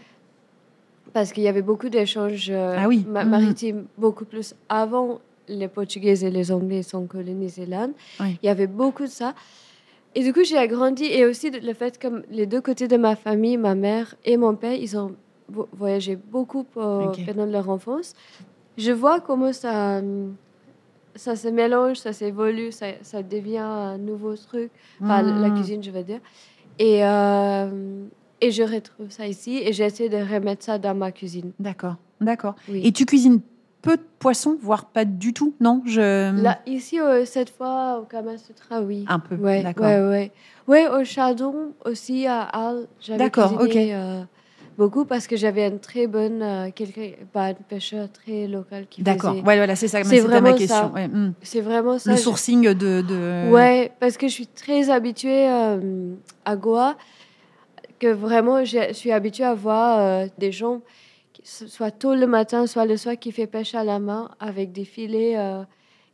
[1.13, 3.05] parce qu'il y avait beaucoup d'échanges euh, Ah oui.
[3.09, 3.31] ma- Mhm.
[3.31, 7.93] maritimes, beaucoup plus avant les Portugais et les Anglais sont colonisés l'Inde.
[8.21, 9.35] Il y avait beaucoup de ça.
[10.15, 11.05] Et du coup, j'ai agrandi.
[11.05, 14.55] Et aussi le fait que les deux côtés de ma famille, ma mère et mon
[14.57, 15.13] père, ils ont
[15.49, 18.15] vo- voyagé beaucoup pour- pendant leur enfance.
[18.79, 20.35] Je vois comment ça, hum,
[21.15, 24.71] ça se mélange, ça s'évolue, ça, ça devient un nouveau truc.
[25.03, 25.55] Enfin, la Mhm.
[25.55, 26.21] cuisine, je veux dire.
[26.79, 28.05] Et, euh,
[28.41, 31.53] et je retrouve ça ici et j'essaie de remettre ça dans ma cuisine.
[31.59, 32.55] D'accord, d'accord.
[32.69, 32.81] Oui.
[32.85, 33.41] Et tu cuisines
[33.83, 35.83] peu de poissons, voire pas du tout, non?
[35.87, 36.41] Je...
[36.41, 39.05] Là, ici, euh, cette fois, au Kama Sutra, oui.
[39.09, 39.85] Un peu, Ouais, d'accord.
[39.87, 40.33] ouais, ouais.
[40.69, 44.23] Ouais, au Chardon aussi, à Arles, j'avais D'accord, cuisiné euh,
[44.79, 49.03] beaucoup parce que j'avais une très bonne, euh, quelqu'un, bah, un pêcheur très local qui
[49.03, 49.45] D'accord, faisait.
[49.47, 50.93] ouais, voilà, c'est ça, C'est c'était ma vraiment question.
[50.93, 51.33] ouais, hmm.
[51.43, 52.11] C'est vraiment ça.
[52.11, 53.01] Le je- sourcing de...
[53.03, 53.51] de...
[53.51, 56.97] Ouais, parce que je suis très habituée euh, à Goa,
[57.99, 60.81] que vraiment je suis habituée à voir euh, des gens,
[61.45, 64.85] soit tôt le matin, soit le soir, qui fait pêche à la main avec des
[64.85, 65.35] filets.
[65.37, 65.63] euh,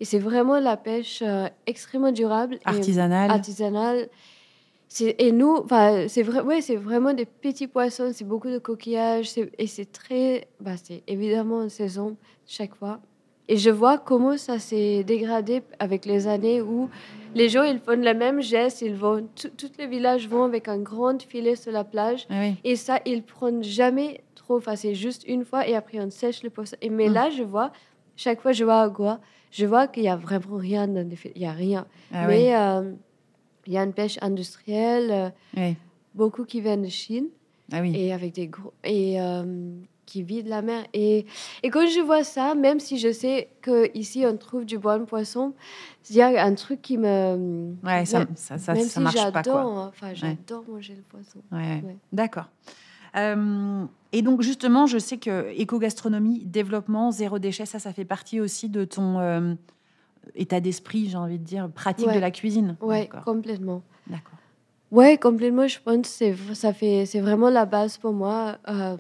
[0.01, 1.25] et c'est vraiment la pêche
[1.67, 2.55] extrêmement durable.
[2.55, 2.69] et
[3.31, 4.09] Artisanale.
[5.01, 5.65] Et nous,
[6.09, 10.49] c'est vrai, ouais, c'est vraiment des petits poissons, c'est beaucoup de coquillages, et c'est très,
[10.61, 13.01] bah, c'est évidemment en saison chaque fois.
[13.51, 16.91] Et je vois comment ça s'est dégradé avec les années où
[17.35, 20.79] les gens ils font le même geste, ils vont, tous les villages vont avec un
[20.79, 22.57] grand filet sur la plage, Ah oui.
[22.65, 26.43] et ça ils prennent jamais trop, enfin c'est juste une fois et après on sèche
[26.43, 26.77] le poisson.
[26.83, 27.13] Et mais Mm.
[27.15, 27.73] là je vois,
[28.17, 29.19] chaque fois je vois à Goa,
[29.51, 31.87] je vois qu'il y a vraiment rien dans les il y a rien.
[32.13, 32.93] Ah Mais euh,
[33.69, 35.77] il y a une pêche industrielle, euh, oui.
[36.15, 37.27] beaucoup qui viennent de Chine
[37.71, 37.93] Ah oui.
[37.95, 39.71] et avec des gros et euh,
[40.07, 40.85] qui vident la mer.
[40.95, 41.27] Et,
[41.63, 45.05] et quand je vois ça, même si je sais que ici on trouve du bon
[45.05, 45.53] poisson,
[46.09, 49.01] il y a un truc qui me Ouais, ça, même- ça, ça, même ça si
[49.01, 49.61] marche pas, quoi.
[49.61, 51.41] hein, enfin j'adore manger le poisson.
[51.53, 51.83] Ouais, ouais.
[51.85, 51.97] Ouais.
[52.13, 52.47] D'accord.
[53.17, 58.41] Euh, et donc justement, je sais que éco-gastronomie, développement, zéro déchet, ça, ça fait partie
[58.41, 59.55] aussi de ton euh,
[60.35, 62.15] état d'esprit, j'ai envie de dire, pratique Ouais.
[62.15, 62.77] de la cuisine.
[62.87, 63.25] D'accord.
[63.25, 63.83] complètement.
[64.07, 64.39] D'accord.
[64.91, 65.67] Ouais, complètement.
[65.69, 68.57] Je pense que c'est ça fait c'est vraiment la base pour moi.
[68.69, 68.97] euh,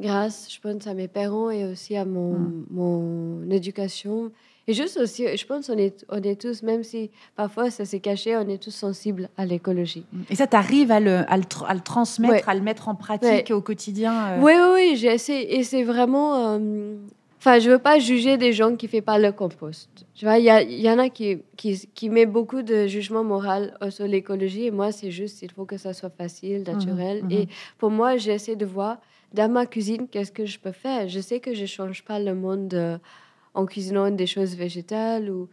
[0.00, 2.64] grâce, je pense à mes parents et aussi à mon, Mm.
[2.70, 4.32] mon éducation.
[4.68, 7.98] Et juste aussi, je pense qu'on est on est tous, même si parfois ça s'est
[8.00, 10.06] caché, on est tous sensibles à l'écologie.
[10.30, 12.42] Et ça, tu arrives à le, à, le, à le transmettre, Ouais.
[12.46, 15.06] à le mettre en pratique au quotidien euh, Oui, oui, oui.
[15.48, 16.54] Et c'est vraiment.
[16.54, 16.94] euh,
[17.42, 19.90] Enfin, je veux pas juger des gens qui ne font pas le compost.
[20.14, 23.76] Tu vois, il y, y en a qui, qui, qui met beaucoup de jugement moral
[23.90, 24.66] sur l'écologie.
[24.66, 27.24] Et moi, c'est juste, il faut que ça soit facile, naturel.
[27.24, 27.32] mhm.
[27.32, 28.98] Et pour moi, j'essaie de voir
[29.34, 31.08] dans ma cuisine qu'est-ce que je peux faire?
[31.08, 32.98] Je sais que je change pas le monde euh,
[33.54, 35.48] en cuisinant des choses végétales ou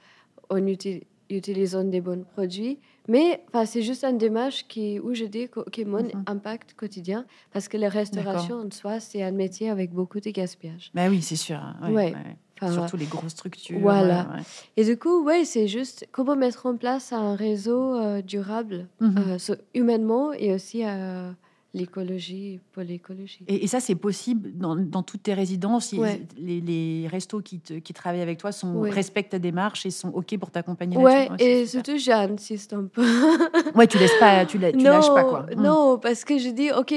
[0.51, 2.77] en uti- utilisant des bons produits.
[3.09, 6.23] Mais enfin, c'est juste une démarche qui, où je dis que mon Mhm.
[6.27, 10.91] impact quotidien, parce que la restauration en soi, c'est un métier avec beaucoup de gaspillage.
[10.93, 11.57] Bah oui, c'est sûr.
[11.57, 11.75] hein.
[11.81, 12.13] Ouais, Ouais.
[12.13, 12.37] ouais.
[12.61, 13.79] Enfin, Surtout les grosses structures.
[13.79, 14.27] Voilà.
[14.77, 19.17] Et du coup, ouais, c'est juste comment mettre en place un réseau euh, durable, Mhm.
[19.17, 21.33] euh, so- humainement et aussi à
[21.73, 23.43] l'écologie, pour l'écologie.
[23.47, 25.93] Et, et ça, c'est possible dans, dans toutes tes résidences.
[25.93, 26.21] Ouais.
[26.37, 28.89] les, les restos qui, te- qui travaillent avec toi sont, Ouais.
[28.89, 33.05] respectent ta démarche et sont OK pour t'accompagner Ouais, et surtout, j'insiste un peu.
[33.75, 35.45] Ouais, tu laisses pas, tu, la- tu non, lâches pas quoi.
[35.55, 35.61] Mm.
[35.61, 36.93] non, parce que je dis, ok,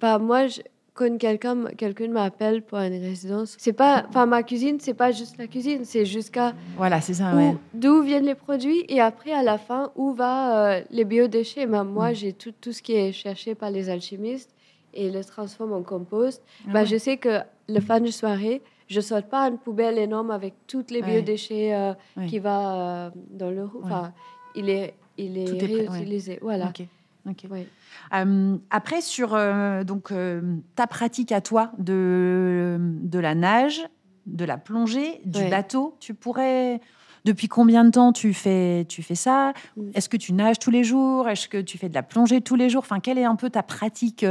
[0.00, 0.60] bah moi, je-
[1.00, 5.34] quand quelqu'un quelqu'un m'appelle pour une résidence, c'est pas, enfin ma cuisine, c'est pas juste
[5.38, 7.34] la cuisine, c'est jusqu'à Voilà, c'est ça.
[7.34, 7.54] Ouais.
[7.72, 10.34] d'où viennent les produits et après à la fin où va
[10.76, 11.66] euh, les biodéchets.
[11.66, 12.14] Ben, moi, Mm.
[12.14, 14.50] j'ai tout, tout ce qui est cherché par les alchimistes
[14.92, 16.42] et le transforme en compost.
[16.66, 16.86] Ah Bah, ouais.
[16.86, 17.34] Je sais que
[17.68, 21.06] le fin de soirée, je saute pas une poubelle énorme avec tous les Ouais.
[21.12, 22.26] biodéchets euh, Ouais.
[22.26, 22.58] qui va
[23.06, 23.10] euh,
[23.40, 23.80] dans le roue.
[23.84, 24.12] Enfin,
[24.54, 26.38] il est, il est, prêt, réutilisé.
[26.42, 26.66] Voilà.
[26.70, 26.80] Ok,
[27.26, 27.66] Ouais.
[28.14, 30.40] Euh, après, sur euh, donc, euh,
[30.74, 33.82] ta pratique à toi de, de la nage,
[34.26, 35.50] de la plongée, du Ouais.
[35.50, 36.80] bateau, tu pourrais.
[37.26, 39.52] Depuis combien de temps tu fais, tu fais ça?
[39.76, 39.90] Mm.
[39.94, 41.28] Est-ce que tu nages tous les jours?
[41.28, 42.80] Est-ce que tu fais de la plongée tous les jours?
[42.82, 44.24] Enfin, quelle est un peu ta pratique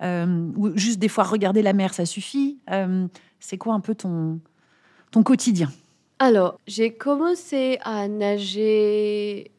[0.00, 0.52] Mm.
[0.56, 2.58] Ou juste des fois regarder la mer, ça suffit?
[3.40, 4.40] C'est quoi un peu ton,
[5.10, 5.70] ton quotidien?
[6.18, 9.50] Alors, j'ai commencé à nager,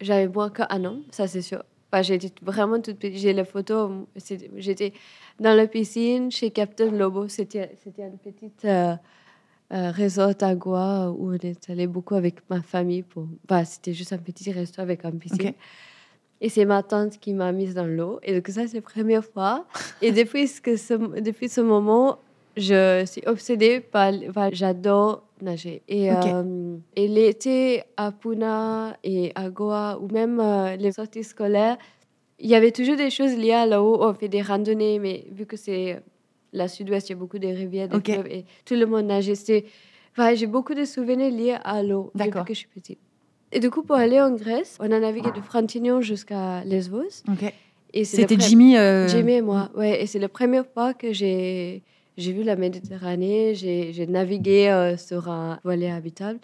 [0.00, 1.64] j'avais moins qu'un an, ça c'est sûr.
[1.94, 3.18] Enfin, j'étais vraiment toute petite.
[3.18, 4.92] J'ai photos, c'était- j'étais
[5.38, 7.28] dans la piscine chez Captain Lobo.
[7.28, 8.94] C'était une petite euh,
[9.72, 13.02] euh, resort à Goa où on est allé beaucoup avec ma famille.
[13.04, 13.28] Pour...
[13.48, 15.52] Enfin, c'était juste un petit resto avec une piscine.
[16.40, 18.18] Et c'est ma tante qui m'a mise dans l'eau.
[18.24, 19.64] Et donc ça, c'est la première fois.
[20.02, 22.18] Et depuis, ce, que ce, depuis ce moment,
[22.56, 24.12] je suis obsédée par...
[24.28, 25.82] enfin, J'adore nager.
[25.88, 31.78] Et, euh, et l'été à Pune et à Goa, ou même euh, les sorties scolaires,
[32.38, 33.98] il y avait toujours des choses liées à là-haut.
[34.00, 36.02] On fait des randonnées, mais vu que c'est
[36.52, 39.64] la sud-ouest, il y a beaucoup de rivières, des et tout le monde nageait.
[40.12, 42.98] Enfin, j'ai beaucoup de souvenirs liés à l'eau depuis que je suis petite.
[43.52, 47.22] Et du coup, pour aller en Grèce, on a navigué de Frontignan jusqu'à Lesbos.
[47.92, 48.76] Et c'était Jimmy.
[48.76, 50.02] Euh, Jimmy et moi, ouais.
[50.02, 51.84] Et c'est la première fois que j'ai
[52.16, 56.38] j'ai vu la Méditerranée, j'ai navigué euh, sur un voilier habitable.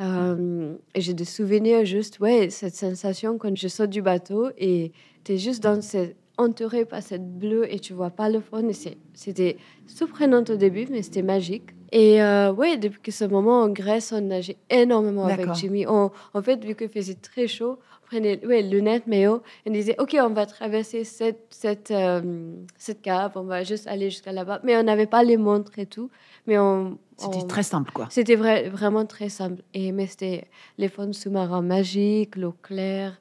[0.00, 4.92] Euh, et j'ai des souvenirs juste, ouais, cette sensation quand je saute du bateau et
[5.24, 8.66] tu es juste dans cette, entouré par cette bleue et tu vois pas le fond.
[9.12, 11.70] C'était surprenant au début, mais c'était magique.
[11.92, 15.86] Et euh, ouais, depuis ce moment en Grèce, on nageait énormément avec Jimmy.
[15.86, 16.10] en
[16.42, 17.78] fait, vu qu'il faisait très chaud,
[18.10, 22.52] on prenait ouais, lunettes, maillot, et on disait Ok, on va traverser cette, cette, euh,
[22.76, 24.60] cette cave, on va juste aller jusqu'à là-bas.
[24.64, 26.10] Mais on n'avait pas les montres et tout.
[26.46, 26.98] Mais on.
[27.16, 28.06] C'était très simple, quoi.
[28.08, 29.62] C'était vrai, vraiment très simple.
[29.74, 33.20] Et, mais c'était les fonds sous-marins magiques, l'eau claire.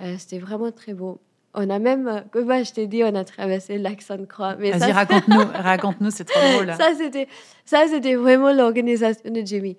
[0.00, 1.20] Euh, c'était vraiment très beau.
[1.54, 4.54] On a même, comme bah, je t'ai dit, on a traversé lac Sainte-Croix.
[4.54, 6.74] Vas-y, raconte-nous, raconte-nous, c'est trop drôle.
[6.78, 7.26] Ça, c'était,
[7.64, 9.76] ça, c'était vraiment l'organisation de Jimmy.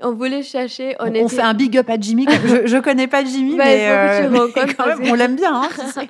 [0.00, 0.96] On voulait chercher.
[0.98, 2.26] On, on fait un big up à Jimmy.
[2.28, 5.62] je, ne connais pas Jimmy, bah, mais, euh, quand même, on l'aime bien.
[5.62, 5.68] Hein,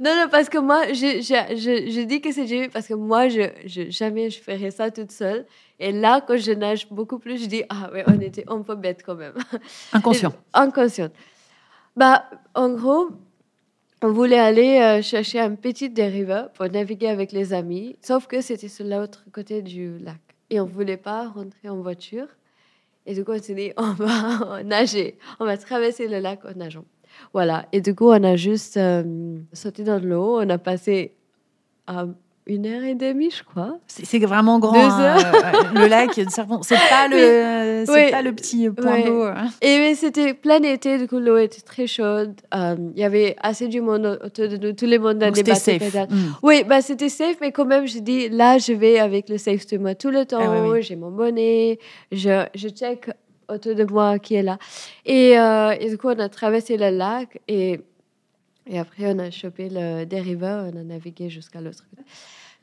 [0.00, 3.28] non, non, parce que moi, je, je, je dis que c'est Jimmy parce que moi,
[3.28, 5.46] je, je, jamais je ferais ça toute seule.
[5.78, 8.74] Et là, quand je nage beaucoup plus, je dis ah ouais, on était un peu
[8.74, 9.34] bête quand même.
[9.92, 10.32] Inconscient.
[10.52, 11.10] inconscient.
[11.96, 12.24] Bah,
[12.54, 13.10] en gros,
[14.02, 18.40] on voulait aller euh, chercher un petit dériveur pour naviguer avec les amis, sauf que
[18.40, 20.20] c'était sur l'autre côté du lac.
[20.52, 22.26] Et on ne voulait pas rentrer en voiture.
[23.06, 26.52] Et du coup, on s'est dit, on va nager, on va traverser le lac en
[26.54, 26.84] nageant.
[27.32, 27.66] Voilà.
[27.72, 31.14] Et du coup, on a juste euh, sauté dans l'eau, on a passé
[32.46, 33.78] une heure et demie, je crois.
[33.86, 34.74] C'est vraiment grand.
[34.74, 35.16] Hein,
[35.74, 39.22] le lac, c'est pas le, c'est pas le petit point d'eau.
[39.22, 39.48] Hein.
[39.60, 42.34] Et c'était plein été, du coup l'eau était très chaude.
[42.54, 45.42] Euh, il y avait assez du monde autour de nous, tous les mondes dans les
[45.42, 45.58] bateaux.
[45.58, 45.94] safe.
[46.10, 46.16] Mm.
[46.42, 49.66] Oui, bah c'était safe, mais quand même, je dis là, je vais avec le safe
[49.68, 50.80] de moi tout le ah temps.
[50.80, 51.78] J'ai mon bonnet,
[52.10, 53.08] je, je check
[53.48, 54.58] autour de moi qui est là.
[55.04, 57.80] Et, euh, et du coup, on a traversé le lac et
[58.66, 62.02] et après, on a chopé le dériveur, on a navigué jusqu'à l'autre côté.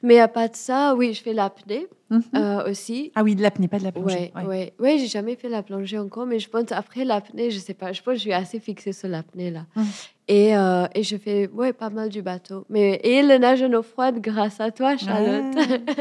[0.02, 2.24] Mais à part ça, oui, je fais l'apnée mhm.
[2.36, 3.12] euh, aussi.
[3.16, 4.32] Ah oui, de l'apnée, pas de la plongée.
[4.34, 4.74] Oui, ouais.
[4.80, 4.98] ouais.
[4.98, 8.02] j'ai jamais fait la plongée encore, mais je pense après l'apnée, je sais pas, je
[8.02, 9.66] pense que je suis assez fixée sur l'apnée là.
[9.76, 9.86] Mhm.
[10.30, 12.64] Et, euh, et, je fais ouais, pas mal du bateau.
[12.70, 15.58] Mais, et le nage en eau froide grâce à toi, Charlotte.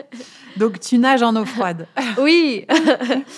[0.58, 1.86] Donc tu nages en eau froide.
[2.20, 2.66] oui.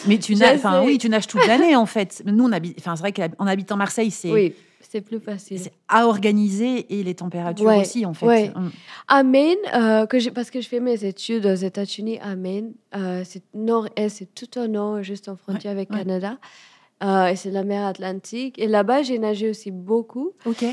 [0.08, 2.22] mais tu nages, oui, tu nages toute l'année en fait.
[2.26, 4.30] Nous, on habite, c'est vrai qu'en habitant Marseille, c'est.
[4.30, 4.54] Oui
[4.90, 5.60] c'est plus facile.
[5.60, 8.26] C'est à organiser et les températures aussi, en fait.
[8.26, 8.52] Ouais.
[9.06, 9.30] À mm.
[9.30, 13.44] Maine, euh, que parce que je fais mes études aux États-Unis, à Maine, euh, c'est
[13.54, 16.38] nord-est, c'est tout au nord, juste en frontière avec Canada.
[17.04, 18.58] Euh, et c'est la mer Atlantique.
[18.58, 20.32] Et là-bas, j'ai nagé aussi beaucoup.
[20.44, 20.64] Ok.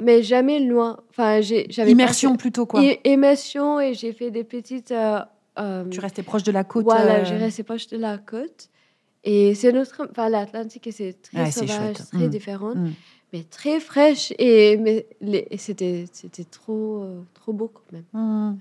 [0.00, 0.98] mais jamais loin.
[1.10, 2.82] Enfin, j'avais immersion plutôt quoi.
[3.04, 4.94] Immersion et j'ai fait des petites.
[5.90, 6.84] tu restais proche de la côte.
[6.84, 8.70] Voilà, j'ai resté proche de la côte.
[9.24, 12.30] Et c'est notre, enfin, l'Atlantique, c'est très sauvage, très mm.
[12.30, 12.74] différent.
[12.74, 12.92] Mm
[13.32, 15.06] mais très fraîche et mais
[15.56, 18.04] c'était c'était trop euh, trop beau quand même.
[18.12, 18.58] Mmh.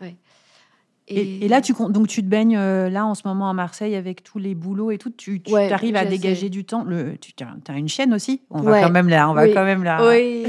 [1.10, 4.24] Et, là tu donc tu te baignes euh, là en ce moment à Marseille avec
[4.24, 5.10] tous les boulots et tout.
[5.10, 6.84] Tu, tu arrives à dégager du temps.
[6.84, 8.42] Le tu as une chaîne aussi?
[8.50, 9.30] On va quand même là.
[9.30, 10.06] On va quand même là.
[10.08, 10.46] Oui.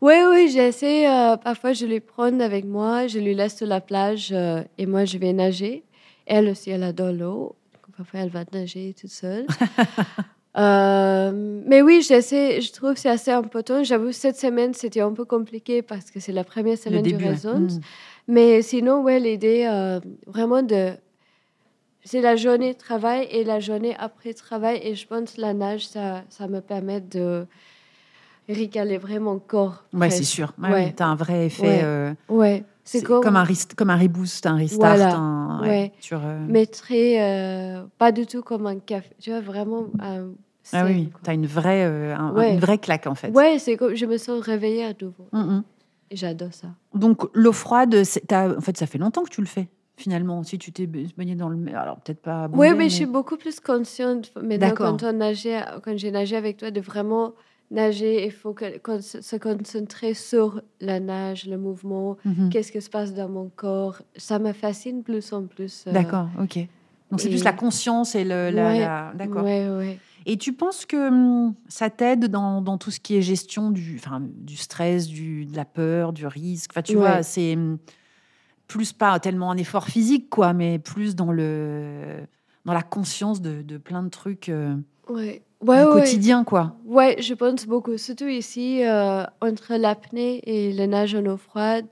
[0.00, 1.08] Oui, oui, j'essaie.
[1.08, 5.04] Euh, parfois, je les prends avec moi, je lui laisse sur la plage et moi,
[5.04, 5.84] je vais nager.
[6.26, 7.54] Elle aussi, elle adore l'eau.
[7.96, 9.46] Parfois, elle va nager toute seule.
[10.56, 13.82] Euh, mais oui, je trouve que c'est assez important.
[13.82, 17.60] J'avoue, cette semaine, c'était un peu compliqué parce que c'est la première semaine du Raisons.
[17.60, 17.80] Mm.
[18.28, 20.92] Mais sinon, ouais, l'idée, euh, vraiment de.
[22.04, 24.80] C'est la journée de travail et la journée après travail.
[24.82, 27.46] Et je pense que la nage, ça, ça me permet de
[28.48, 29.84] récalibrer mon corps.
[29.92, 30.52] Ouais, c'est sûr.
[30.62, 31.84] Ouais, Tu as un vrai effet.
[32.28, 32.60] Ouais.
[32.60, 33.22] Euh, c'est comme...
[33.22, 34.96] comme, un, comme un reboost, un restart.
[34.96, 35.60] Voilà.
[35.62, 37.86] ouais, Sur, Mais très.
[37.98, 39.10] pas du tout comme un café.
[39.20, 40.30] Tu vois, vraiment un
[40.72, 43.30] ah oui, tu as une vraie, euh, une vraie claque en fait.
[43.30, 45.26] Ouais, c'est comme je me sens réveillée à nouveau.
[45.32, 45.64] Mm, mm.
[46.12, 46.68] J'adore ça.
[46.94, 50.42] Donc l'eau froide, en fait, ça fait longtemps que tu le fais finalement.
[50.42, 52.48] Si tu t'es baigné dans le, alors peut-être pas.
[52.52, 56.58] oui, mais, je suis beaucoup plus consciente maintenant quand on nageait, quand j'ai nagé avec
[56.58, 57.32] toi, de vraiment
[57.72, 58.24] nager.
[58.24, 58.64] Il faut que,
[59.00, 62.48] se concentrer sur la nage, le mouvement, mm-hmm.
[62.50, 64.02] qu'est-ce qui se passe dans mon corps.
[64.16, 65.84] Ça me fascine plus en plus.
[65.86, 66.58] Euh, D'accord, ok.
[67.10, 68.50] Donc c'est plus la conscience et le.
[68.50, 69.44] La, D'accord.
[69.44, 69.98] Ouais, ouais.
[70.24, 73.96] Et tu penses que hum, ça t'aide dans, dans, tout ce qui est gestion du,
[73.98, 76.70] enfin, du stress, du, de la peur, du risque?
[76.72, 77.78] Enfin, tu vois, c'est hum,
[78.66, 82.20] plus pas tellement un effort physique, quoi, mais plus dans, le,
[82.64, 84.74] dans la conscience de, de plein de trucs euh,
[85.08, 85.42] ouais.
[85.62, 86.76] Du quotidien, quoi.
[86.84, 87.96] Ouais, je pense beaucoup.
[87.98, 91.86] Surtout ici, euh, entre l'apnée et le nage en eau froide,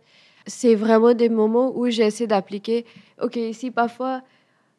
[0.47, 2.85] c'est vraiment des moments où j'essaie d'appliquer.
[3.21, 4.23] Ok, ici, parfois,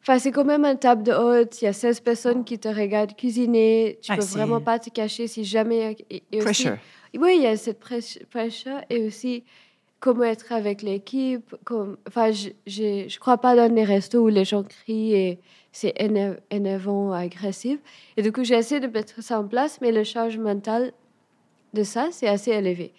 [0.02, 1.62] Enfin, c'est quand même un table de hôte.
[1.62, 4.00] Il y a 16 personnes qui te regardent cuisiner.
[4.02, 5.96] Tu ne peux vraiment pas te cacher si jamais.
[6.10, 6.76] Et, pressure.
[7.16, 9.44] oui, il y a cette pressure et aussi
[10.02, 11.54] comment être avec l'équipe.
[11.64, 12.50] Comme, enfin, je
[13.04, 15.38] ne crois pas dans les restos où les gens crient et
[15.70, 15.94] c'est
[16.50, 17.78] énervant, agressif.
[18.16, 20.92] Et du coup, j'essaie de mettre ça en place, mais le charge mental
[21.72, 22.92] de ça, c'est assez élevé.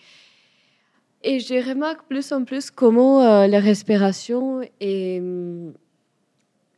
[1.24, 5.22] Et je remarque plus en plus comment euh, la respiration et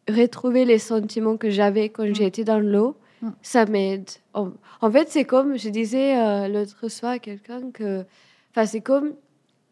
[0.07, 2.15] retrouver les sentiments que j'avais quand mm.
[2.15, 3.29] j'étais dans l'eau, mm.
[3.43, 4.09] ça m'aide.
[4.33, 8.05] En, fait, c'est comme, je disais euh, l'autre soir à quelqu'un que,
[8.51, 9.13] enfin, c'est comme,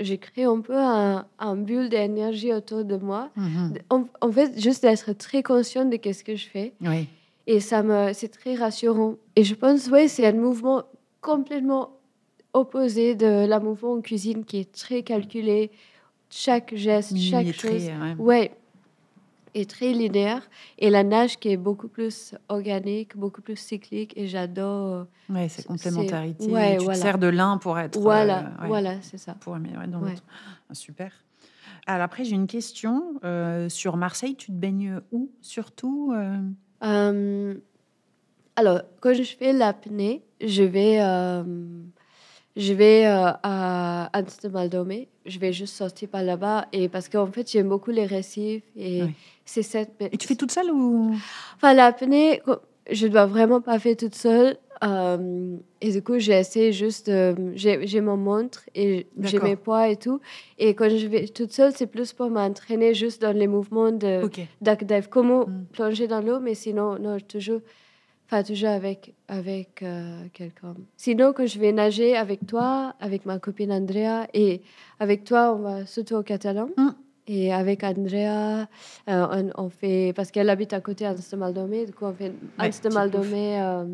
[0.03, 3.29] j'ai créé un peu un, un bulle d'énergie autour de moi.
[3.37, 4.05] Mm-hmm.
[4.21, 6.73] En, fait, juste d'être très consciente de ce que je fais.
[6.81, 7.07] Oui.
[7.47, 9.15] Et ça me, c'est très rassurant.
[9.35, 10.83] Et je pense, ouais, c'est un mouvement
[11.21, 11.91] complètement
[12.53, 15.71] opposé de la mouvement en cuisine qui est très calculé.
[16.29, 17.89] Chaque geste, chaque chose.
[18.17, 18.51] ouais
[19.53, 20.41] est très linéaire
[20.77, 25.07] et la nage qui est beaucoup plus organique, beaucoup plus cyclique et j'adore.
[25.29, 26.51] Oui, c'est complémentarité.
[26.51, 27.99] Ouais, tu te sers de l'un pour être.
[27.99, 29.35] Voilà, euh, voilà, c'est ça.
[29.35, 30.23] Pour améliorer dans l'autre.
[30.69, 31.11] Ah, super.
[31.85, 34.35] Alors après, j'ai une question euh, sur Marseille.
[34.35, 37.55] Tu te baignes où surtout euh?
[38.55, 40.99] Alors, quand je fais l'apnée, je vais
[42.55, 44.91] je vais euh, à Amsterdam
[45.25, 46.67] Je vais juste sortir par là-bas.
[46.71, 48.63] Et parce qu'en fait, j'aime beaucoup les récifs.
[48.77, 49.03] Et
[49.45, 49.93] c'est cette.
[49.99, 51.15] Et tu fais toute seule ou?
[51.55, 52.41] Enfin, l'apnée,
[52.91, 54.57] je ne dois vraiment pas faire toute seule.
[54.83, 57.11] Euh, et du coup, j'ai essayé juste.
[57.55, 60.19] j'ai mon montre et j'ai mes poids et tout.
[60.59, 64.23] Et quand je vais toute seule, c'est plus pour m'entraîner juste dans les mouvements de
[64.23, 64.47] okay.
[65.09, 65.65] Comment mm.
[65.71, 67.61] plonger dans l'eau, mais sinon, non, toujours
[68.41, 70.73] toujours avec, avec euh, quelqu'un.
[70.97, 74.61] Sinon, quand je vais nager avec toi, avec ma copine Andrea, et
[74.99, 76.69] avec toi, on va surtout au Catalan.
[76.77, 76.89] Mm.
[77.27, 78.67] Et avec Andrea,
[79.09, 83.61] euh, on, fait, parce qu'elle habite à côté d'Amsterdam-Domé, du coup, on fait Amsterdam-Domé.
[83.61, 83.85] Euh,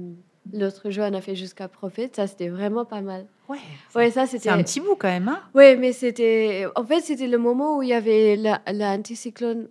[0.54, 2.10] l'autre jour, on a fait jusqu'à Profit.
[2.14, 3.26] Ça, c'était vraiment pas mal.
[3.50, 3.58] Ouais,
[3.96, 4.44] ouais ça, c'était.
[4.44, 5.28] C'est un petit bout quand même.
[5.28, 6.66] Hein oui, mais c'était.
[6.76, 9.68] En fait, c'était le moment où il y avait l'anticyclone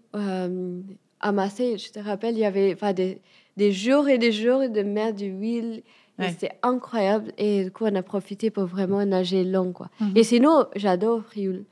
[1.21, 1.79] à Marseille.
[1.79, 3.21] Je te rappelle, il y avait des
[3.59, 5.83] des jours et des jours de mer d'huile.
[6.21, 7.33] C'était incroyable.
[7.39, 9.73] Et du coup, on a profité pour vraiment nager long.
[9.73, 9.89] Quoi.
[10.01, 10.13] Mhm.
[10.17, 11.65] Et sinon, j'adore Frioul.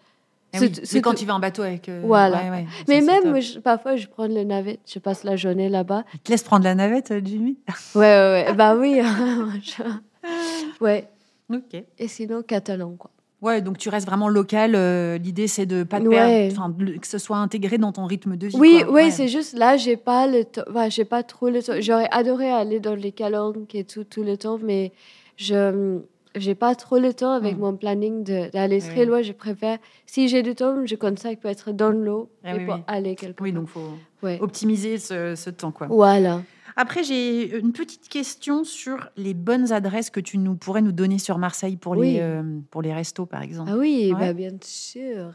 [0.54, 1.88] Eh c'est quand tu vas en bateau avec.
[1.88, 2.42] Euh, voilà.
[2.88, 6.04] Mais même, parfois, je prends le navette, je passe la journée là-bas.
[6.12, 7.58] Tu te laisses prendre la navette, euh, Jimmy?
[7.94, 8.54] Ouais, ouais, ouais.
[8.54, 9.00] bah oui.
[10.80, 11.08] ouais.
[11.52, 11.82] Ok.
[11.98, 13.10] Et sinon, catalan, quoi.
[13.42, 14.74] Ouais, donc tu restes vraiment local.
[14.74, 18.46] Euh, l'idée, c'est de pas te perdre, que ce soit intégré dans ton rythme de
[18.46, 18.56] vie.
[18.56, 21.74] Oui, oui, c'est juste là, j'ai pas le temps, j'ai pas trop le temps.
[21.80, 24.92] J'aurais adoré aller dans les calanques et tout, tout le temps, mais
[25.36, 25.98] je
[26.34, 27.60] j'ai pas trop le temps avec mm.
[27.60, 29.22] mon planning d'aller très loin.
[29.22, 32.78] Je préfère, si j'ai du temps, je consacre pour être dans l'eau ah et pour
[32.86, 33.44] aller quelque part.
[33.44, 33.98] Oui, donc faut
[34.40, 35.86] optimiser ce, ce temps, quoi.
[35.88, 36.42] Voilà.
[36.76, 41.18] Après, j'ai une petite question sur les bonnes adresses que tu nous pourrais nous donner
[41.18, 43.70] sur Marseille pour, les, euh, pour les restos, par exemple.
[43.72, 45.32] Ah oui, bah, bien sûr.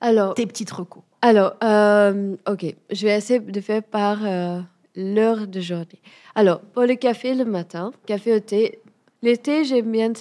[0.00, 1.02] Alors, Tes petites recos.
[1.20, 4.60] Alors, euh, ok, je vais essayer de faire par euh,
[4.94, 6.00] l'heure de journée.
[6.36, 8.78] Alors, pour le café le matin, café au thé,
[9.22, 10.12] l'été, j'aime bien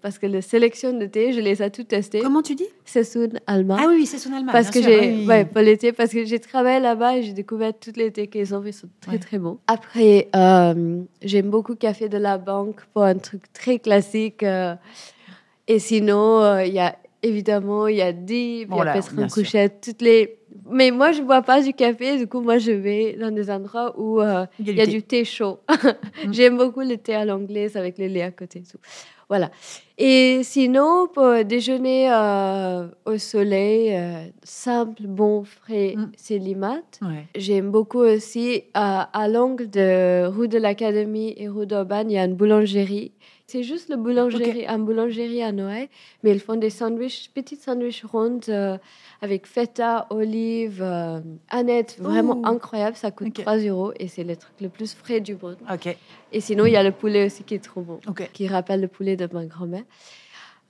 [0.00, 2.20] Parce que la sélection de thé, je les ai tout testé.
[2.20, 2.66] Comment tu dis?
[2.84, 3.76] Sessoun Alma.
[3.78, 4.50] Ah oui, Sessoun Alma.
[4.50, 7.92] Parce que j'ai, ouais, pour l'été, parce que j'ai travaillé là-bas et j'ai découvert tous
[7.96, 9.58] les thés qu'ils ont fait, ils sont très très bons.
[9.68, 14.42] Après, euh, j'aime beaucoup Café de la Banque pour un truc très classique.
[14.42, 14.74] Euh,
[15.68, 19.28] et sinon, euh, il y a évidemment, il y a Dib, il y a Pestrin
[19.28, 20.38] Couchette, toutes les.
[20.70, 23.50] Mais moi, je ne bois pas du café, du coup, moi, je vais dans des
[23.50, 24.20] endroits où
[24.58, 25.24] il y a, du, thé.
[25.24, 25.60] chaud.
[26.24, 26.32] Mm.
[26.32, 28.62] J'aime beaucoup le thé à l'anglaise avec le lait à côté.
[28.62, 28.78] Tout.
[29.28, 29.50] Voilà.
[29.96, 36.12] Et sinon, pour déjeuner euh, au soleil, euh, simple, bon, frais, mm.
[36.16, 36.82] c'est Limat.
[37.34, 42.24] J'aime beaucoup aussi, à l'angle de rue de l'Académie et rue d'Aubagne, il y a
[42.24, 43.12] une boulangerie.
[43.46, 45.88] C'est juste le boulangerie, une boulangerie à Noël,
[46.22, 48.78] mais ils font des sandwichs, petits sandwichs rondes euh,
[49.20, 50.82] avec feta, olive,
[51.50, 52.96] aneth, vraiment incroyable.
[52.96, 55.56] Ça coûte 3 euros et c'est le truc le plus frais du monde.
[56.32, 58.00] Et sinon, il y a le poulet aussi qui est trop bon,
[58.32, 59.84] qui rappelle le poulet de ma grand-mère.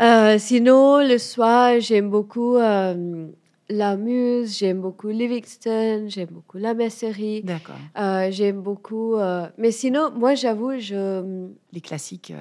[0.00, 3.26] Euh, sinon, le soir, j'aime beaucoup euh,
[3.68, 7.42] la Muse, j'aime beaucoup Livingston, j'aime beaucoup la Messerie.
[7.42, 7.76] D'accord.
[7.98, 9.16] Euh, j'aime beaucoup.
[9.58, 11.46] mais sinon, moi, j'avoue, je.
[11.72, 12.32] Les classiques.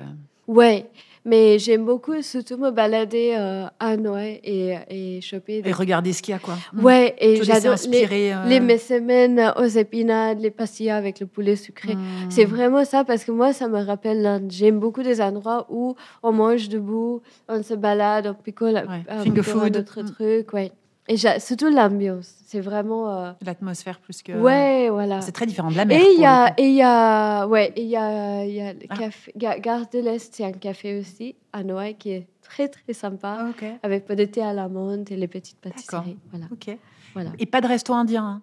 [0.47, 0.89] Ouais,
[1.23, 5.61] Mais j'aime beaucoup surtout me balader euh, à Noël et, et choper.
[5.61, 5.69] Des...
[5.69, 6.55] Et regarder ce qu'il y a, quoi.
[6.75, 8.33] Ouais, et j'adore les, inspirer.
[8.33, 11.95] euh, les messémènes aux épinards, les pastillas avec le poulet sucré.
[11.95, 12.29] hmm.
[12.31, 14.47] C'est vraiment ça parce que moi, ça me rappelle l'Inde.
[14.49, 19.23] J'aime beaucoup des endroits où on mange debout, on se balade, on picole, Ouais, on
[19.23, 19.73] finger food.
[19.73, 20.11] d'autres Mm.
[20.11, 20.53] trucs.
[20.53, 20.71] Ouais.
[21.07, 22.33] Et surtout l'ambiance.
[22.45, 23.09] C'est vraiment.
[23.11, 24.31] euh, L'atmosphère plus que.
[24.33, 25.21] Ouais, voilà.
[25.21, 25.99] C'est très différent de la mer.
[25.99, 28.73] Et il y a, et il y a, ouais, il y a, il y a
[28.73, 28.97] le Ah.
[28.97, 33.37] café, Gare de l'Est, c'est un café aussi à Noël qui est très très sympa,
[33.61, 36.17] Ah, avec peu de thé à l'amande et les petites pâtisseries.
[36.31, 36.77] Voilà, Ok.
[37.13, 37.31] voilà.
[37.39, 38.23] Et pas de resto indien.
[38.25, 38.41] hein.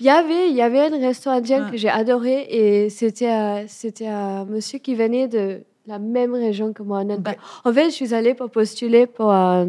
[0.00, 1.70] Il y avait, il y avait un restaurant indien Ah.
[1.72, 6.82] que j'ai adoré et c'était, c'était un monsieur qui venait de la même région que
[6.84, 7.02] moi.
[7.02, 7.36] Ok.
[7.64, 9.64] En fait, je suis allée pour postuler pour, euh,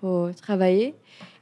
[0.00, 0.94] pour travailler.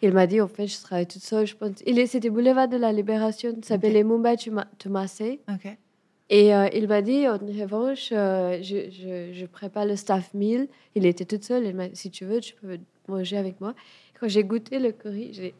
[0.03, 1.46] Il m'a dit, en fait, je travaille toute seule.
[1.46, 1.76] Je pense.
[1.86, 5.38] Il est, c'était Boulevard de la Libération, ça s'appelait Mumbai Tuma- Tumasai.
[5.48, 5.76] Ok.
[6.28, 10.66] Et euh, il m'a dit, en revanche, euh, je, je, je prépare le staff meal.
[10.94, 11.64] Il était tout seul.
[11.66, 13.74] Il m'a dit, si tu veux, tu peux manger avec moi.
[14.18, 15.55] Quand j'ai goûté le curry, j'ai dit,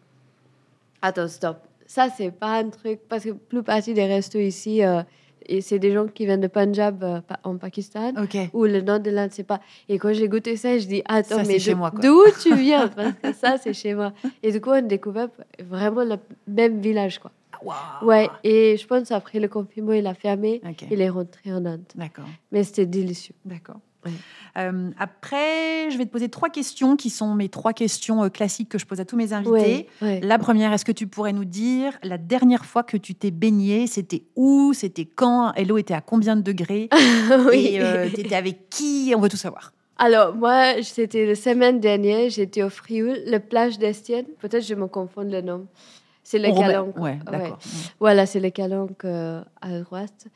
[1.03, 1.59] attends, stop.
[1.87, 3.01] Ça, c'est pas un truc.
[3.09, 5.03] Parce que plus partie des restos ici, euh,
[5.47, 8.13] et c'est des gens qui viennent de Punjab euh, en Pakistan.
[8.23, 8.37] Ok.
[8.53, 9.61] Ou le nord de l'Inde, c'est pas.
[9.89, 11.59] Et quand j'ai goûté ça, je dis, attends, Ça, mais
[12.03, 12.89] d'où tu viens?
[12.97, 14.13] Parce que ça, c'est chez moi.
[14.43, 15.29] Et du coup, on a découvert
[15.61, 16.17] vraiment le
[16.47, 17.31] même village, quoi.
[18.03, 20.61] Ouais, et je pense après le confinement, il a fermé.
[20.91, 21.85] Il est rentré en Inde.
[21.95, 22.25] D'accord.
[22.51, 23.35] Mais c'était délicieux.
[23.45, 23.79] D'accord.
[24.05, 24.13] Ouais.
[24.59, 28.69] Euh, après, je vais te poser trois questions qui sont mes trois questions euh, classiques
[28.69, 29.51] que je pose à tous mes invités.
[29.53, 30.21] Ouais, ouais.
[30.23, 33.87] La première, est-ce que tu pourrais nous dire la dernière fois que tu t'es baigné,
[33.87, 36.89] c'était où, c'était quand, et l'eau était à combien de degrés,
[37.49, 37.77] oui.
[37.77, 39.73] et tu étais avec qui On veut tout savoir.
[39.99, 44.27] Alors, moi, c'était la semaine dernière, j'étais au Frioul, le plage d'Estienne.
[44.41, 45.69] Peut-être je me confonds le nom.
[46.25, 46.99] C'est le Calanque.
[46.99, 47.59] Ouais, d'accord.
[48.01, 50.27] Voilà, c'est le Calanque euh, à droite.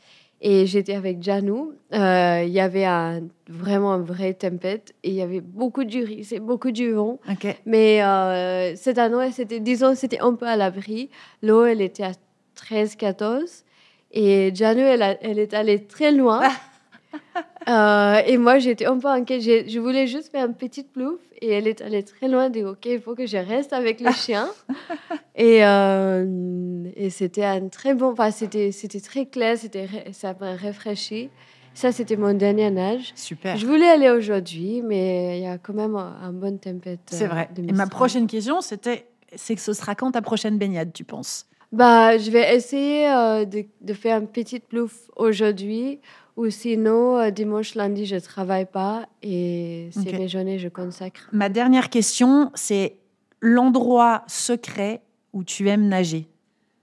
[0.43, 1.73] Et j'étais avec Janou.
[1.95, 5.99] Euh, Il y avait un, vraiment une vraie tempête et il y avait beaucoup de
[6.05, 7.19] riz, c'est beaucoup du vent.
[7.31, 7.57] Ok.
[7.65, 11.09] Mais euh, cette année, c'était, disons, c'était un peu à l'abri.
[11.43, 12.13] L'eau, elle était à
[12.57, 13.65] 13-14.
[14.13, 16.43] Et Janou, elle, a- elle est allée très loin.
[17.69, 19.43] Euh, et moi, j'étais un peu inquiète.
[19.43, 21.21] Je voulais juste faire une petite plouf.
[21.43, 22.49] Et elle est allée très loin.
[22.49, 24.49] Dit, OK, il faut que je reste avec le chien.
[25.37, 28.13] et euh, et c'était un très bon...
[28.13, 29.59] Enfin, c'était, c'était très clair.
[29.59, 31.31] C'était, ça m'a rafraîchi.
[31.75, 33.13] Ça, c'était mon dernier nage.
[33.15, 33.57] Super.
[33.57, 37.01] Je voulais aller aujourd'hui, mais il y a quand même un, bon tempête.
[37.11, 37.51] C'est euh, vrai.
[37.55, 41.05] de Et ma prochaine question, c'était c'est que ce sera quand ta prochaine baignade, tu
[41.05, 41.47] penses?
[41.73, 46.01] Bah, je vais essayer euh, de, de faire une petite plouf aujourd'hui,
[46.37, 50.19] ou sinon, euh, dimanche, lundi, je travaille pas et c'est Ok.
[50.19, 51.29] mes journées, je consacre.
[51.33, 52.97] Ma dernière question, c'est
[53.41, 56.29] l'endroit secret où tu aimes nager.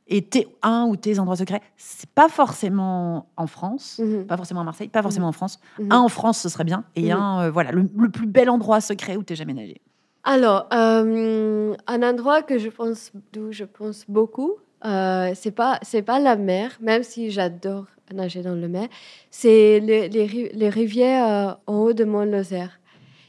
[0.07, 4.61] Et tes, un ou tes endroits secrets, c'est pas forcément en France, Mhm, pas forcément
[4.61, 5.59] à Marseille, pas forcément en France.
[5.79, 5.91] mhm.
[5.91, 6.83] Un en France, ce serait bien.
[6.95, 7.19] Et Mhm.
[7.19, 9.79] un, euh, voilà, le, le plus bel endroit secret où tu jamais nagé.
[10.25, 14.53] Alors, euh, un endroit que je pense, d'où je pense beaucoup,
[14.85, 18.87] euh, c'est pas, c'est pas la mer, même si j'adore nager dans le mer,
[19.31, 22.79] c'est les, les, les rivières euh, en haut de Mont-Lozère.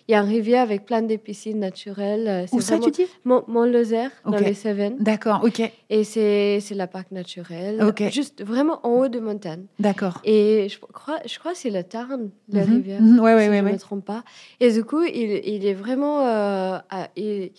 [0.07, 2.29] Il y a une rivière avec plein de piscines naturelles.
[2.29, 3.07] euh, Où ça, tu dis?
[3.25, 4.97] Mont- Mont-Lozère, dans les Cévennes.
[5.01, 8.03] D'accord, ok, Et c'est c'est la parc naturel, Ok.
[8.13, 9.65] juste vraiment en haut de montagne.
[9.79, 10.21] d'accord.
[10.25, 13.45] Et je crois, je crois que c'est le Tarn, la Mhm, rivière, mhm, ouais, ouais,
[13.45, 13.73] si ouais, je ne ouais.
[13.73, 14.25] me trompe pas.
[14.61, 16.21] Et du coup, il, il est vraiment...
[16.27, 17.51] euh, à- il,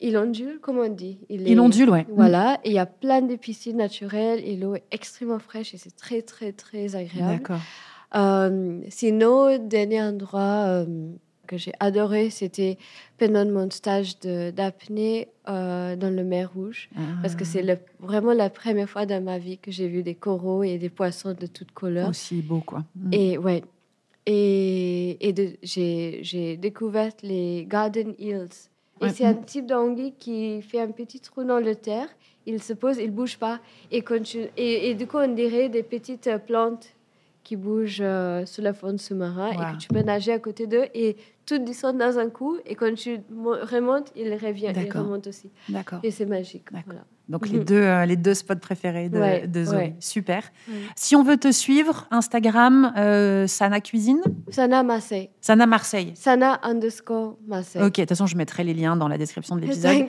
[0.00, 2.06] il ondule, comment on dit il, est- Il ondule, ouais.
[2.10, 5.78] Voilà, et il y a plein de piscines naturelles et l'eau est extrêmement fraîche et
[5.78, 7.38] c'est très, très, très agréable.
[7.38, 7.60] D'accord.
[8.16, 10.84] Euh, sinon, dernier endroit euh,
[11.46, 12.78] que j'ai adoré, c'était
[13.18, 16.88] pendant mon stage d'apnée euh, dans le mer Rouge.
[17.22, 20.14] Parce que Ah, c'est vraiment la première fois dans ma vie que j'ai vu des
[20.14, 22.08] coraux et des poissons de toutes couleurs.
[22.08, 22.84] aussi beau, quoi.
[22.96, 23.12] Mm.
[23.12, 23.62] Et ouais.
[24.26, 28.68] Et, et j'ai découvert les garden eels.
[29.00, 29.10] Et Ouais.
[29.10, 32.06] c'est un type d'anguille qui fait un petit trou dans le terre.
[32.46, 33.60] Il se pose, il bouge pas.
[33.90, 36.88] Et, continue, et, et du coup, on dirait des petites euh, plantes
[37.42, 40.84] qui bougent euh, sous la fond sous-marin et que tu peux nager à côté d'eux.
[40.94, 42.58] Et tout descend dans un coup.
[42.66, 44.72] Et quand tu mo- remontes, il revient.
[44.76, 45.50] Il remonte aussi.
[45.68, 46.00] D'accord.
[46.02, 46.66] Et c'est magique.
[46.70, 47.04] Voilà.
[47.30, 47.64] Donc les Mhm.
[47.64, 49.76] deux, euh, les deux spots préférés de, Ouais, de Zoé.
[49.76, 49.94] ouais.
[50.00, 50.42] Super.
[50.96, 54.20] Si on veut te suivre, Instagram, euh, Sana Cuisine,
[54.50, 55.30] Sana Marseille.
[55.40, 56.12] Sana Marseille.
[56.16, 57.82] Sana underscore Marseille.
[57.82, 60.06] Ok, de toute façon, je mettrai les liens dans la description de l'épisode.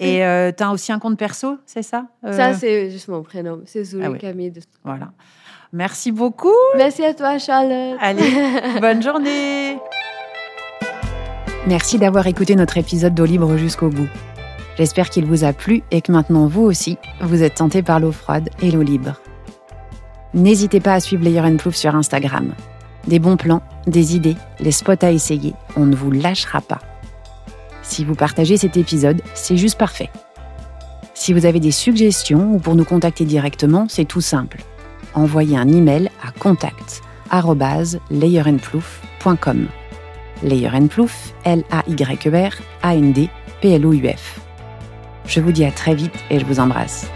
[0.00, 0.18] Et
[0.56, 3.60] tu as aussi un compte perso, c'est ça Euh, Ça, c'est juste mon prénom.
[3.66, 4.18] C'est Zoé Ah oui.
[4.18, 4.50] Camille.
[4.50, 5.12] de- Voilà.
[5.72, 6.52] Merci beaucoup.
[6.76, 7.96] Merci à toi, Charlotte.
[8.00, 8.20] Allez,
[8.80, 9.78] bonne journée.
[11.66, 14.08] Merci d'avoir écouté notre épisode d'eau libre jusqu'au bout.
[14.76, 18.12] J'espère qu'il vous a plu et que maintenant vous aussi, vous êtes tenté par l'eau
[18.12, 19.20] froide et l'eau libre.
[20.34, 22.54] N'hésitez pas à suivre Layer Plouf sur Instagram.
[23.06, 26.80] Des bons plans, des idées, les spots à essayer, on ne vous lâchera pas.
[27.82, 30.10] Si vous partagez cet épisode, c'est juste parfait.
[31.12, 34.62] Si vous avez des suggestions ou pour nous contacter directement, c'est tout simple.
[35.14, 37.02] Envoyez un email à contact
[38.10, 39.68] layerandplouf.com.
[40.42, 42.52] Layer Plouf, L-A-Y-E-R,
[42.82, 43.28] A-N-D,
[43.60, 44.43] P-L-O-U-F.
[45.26, 47.10] Je vous dis à très vite et je vous embrasse.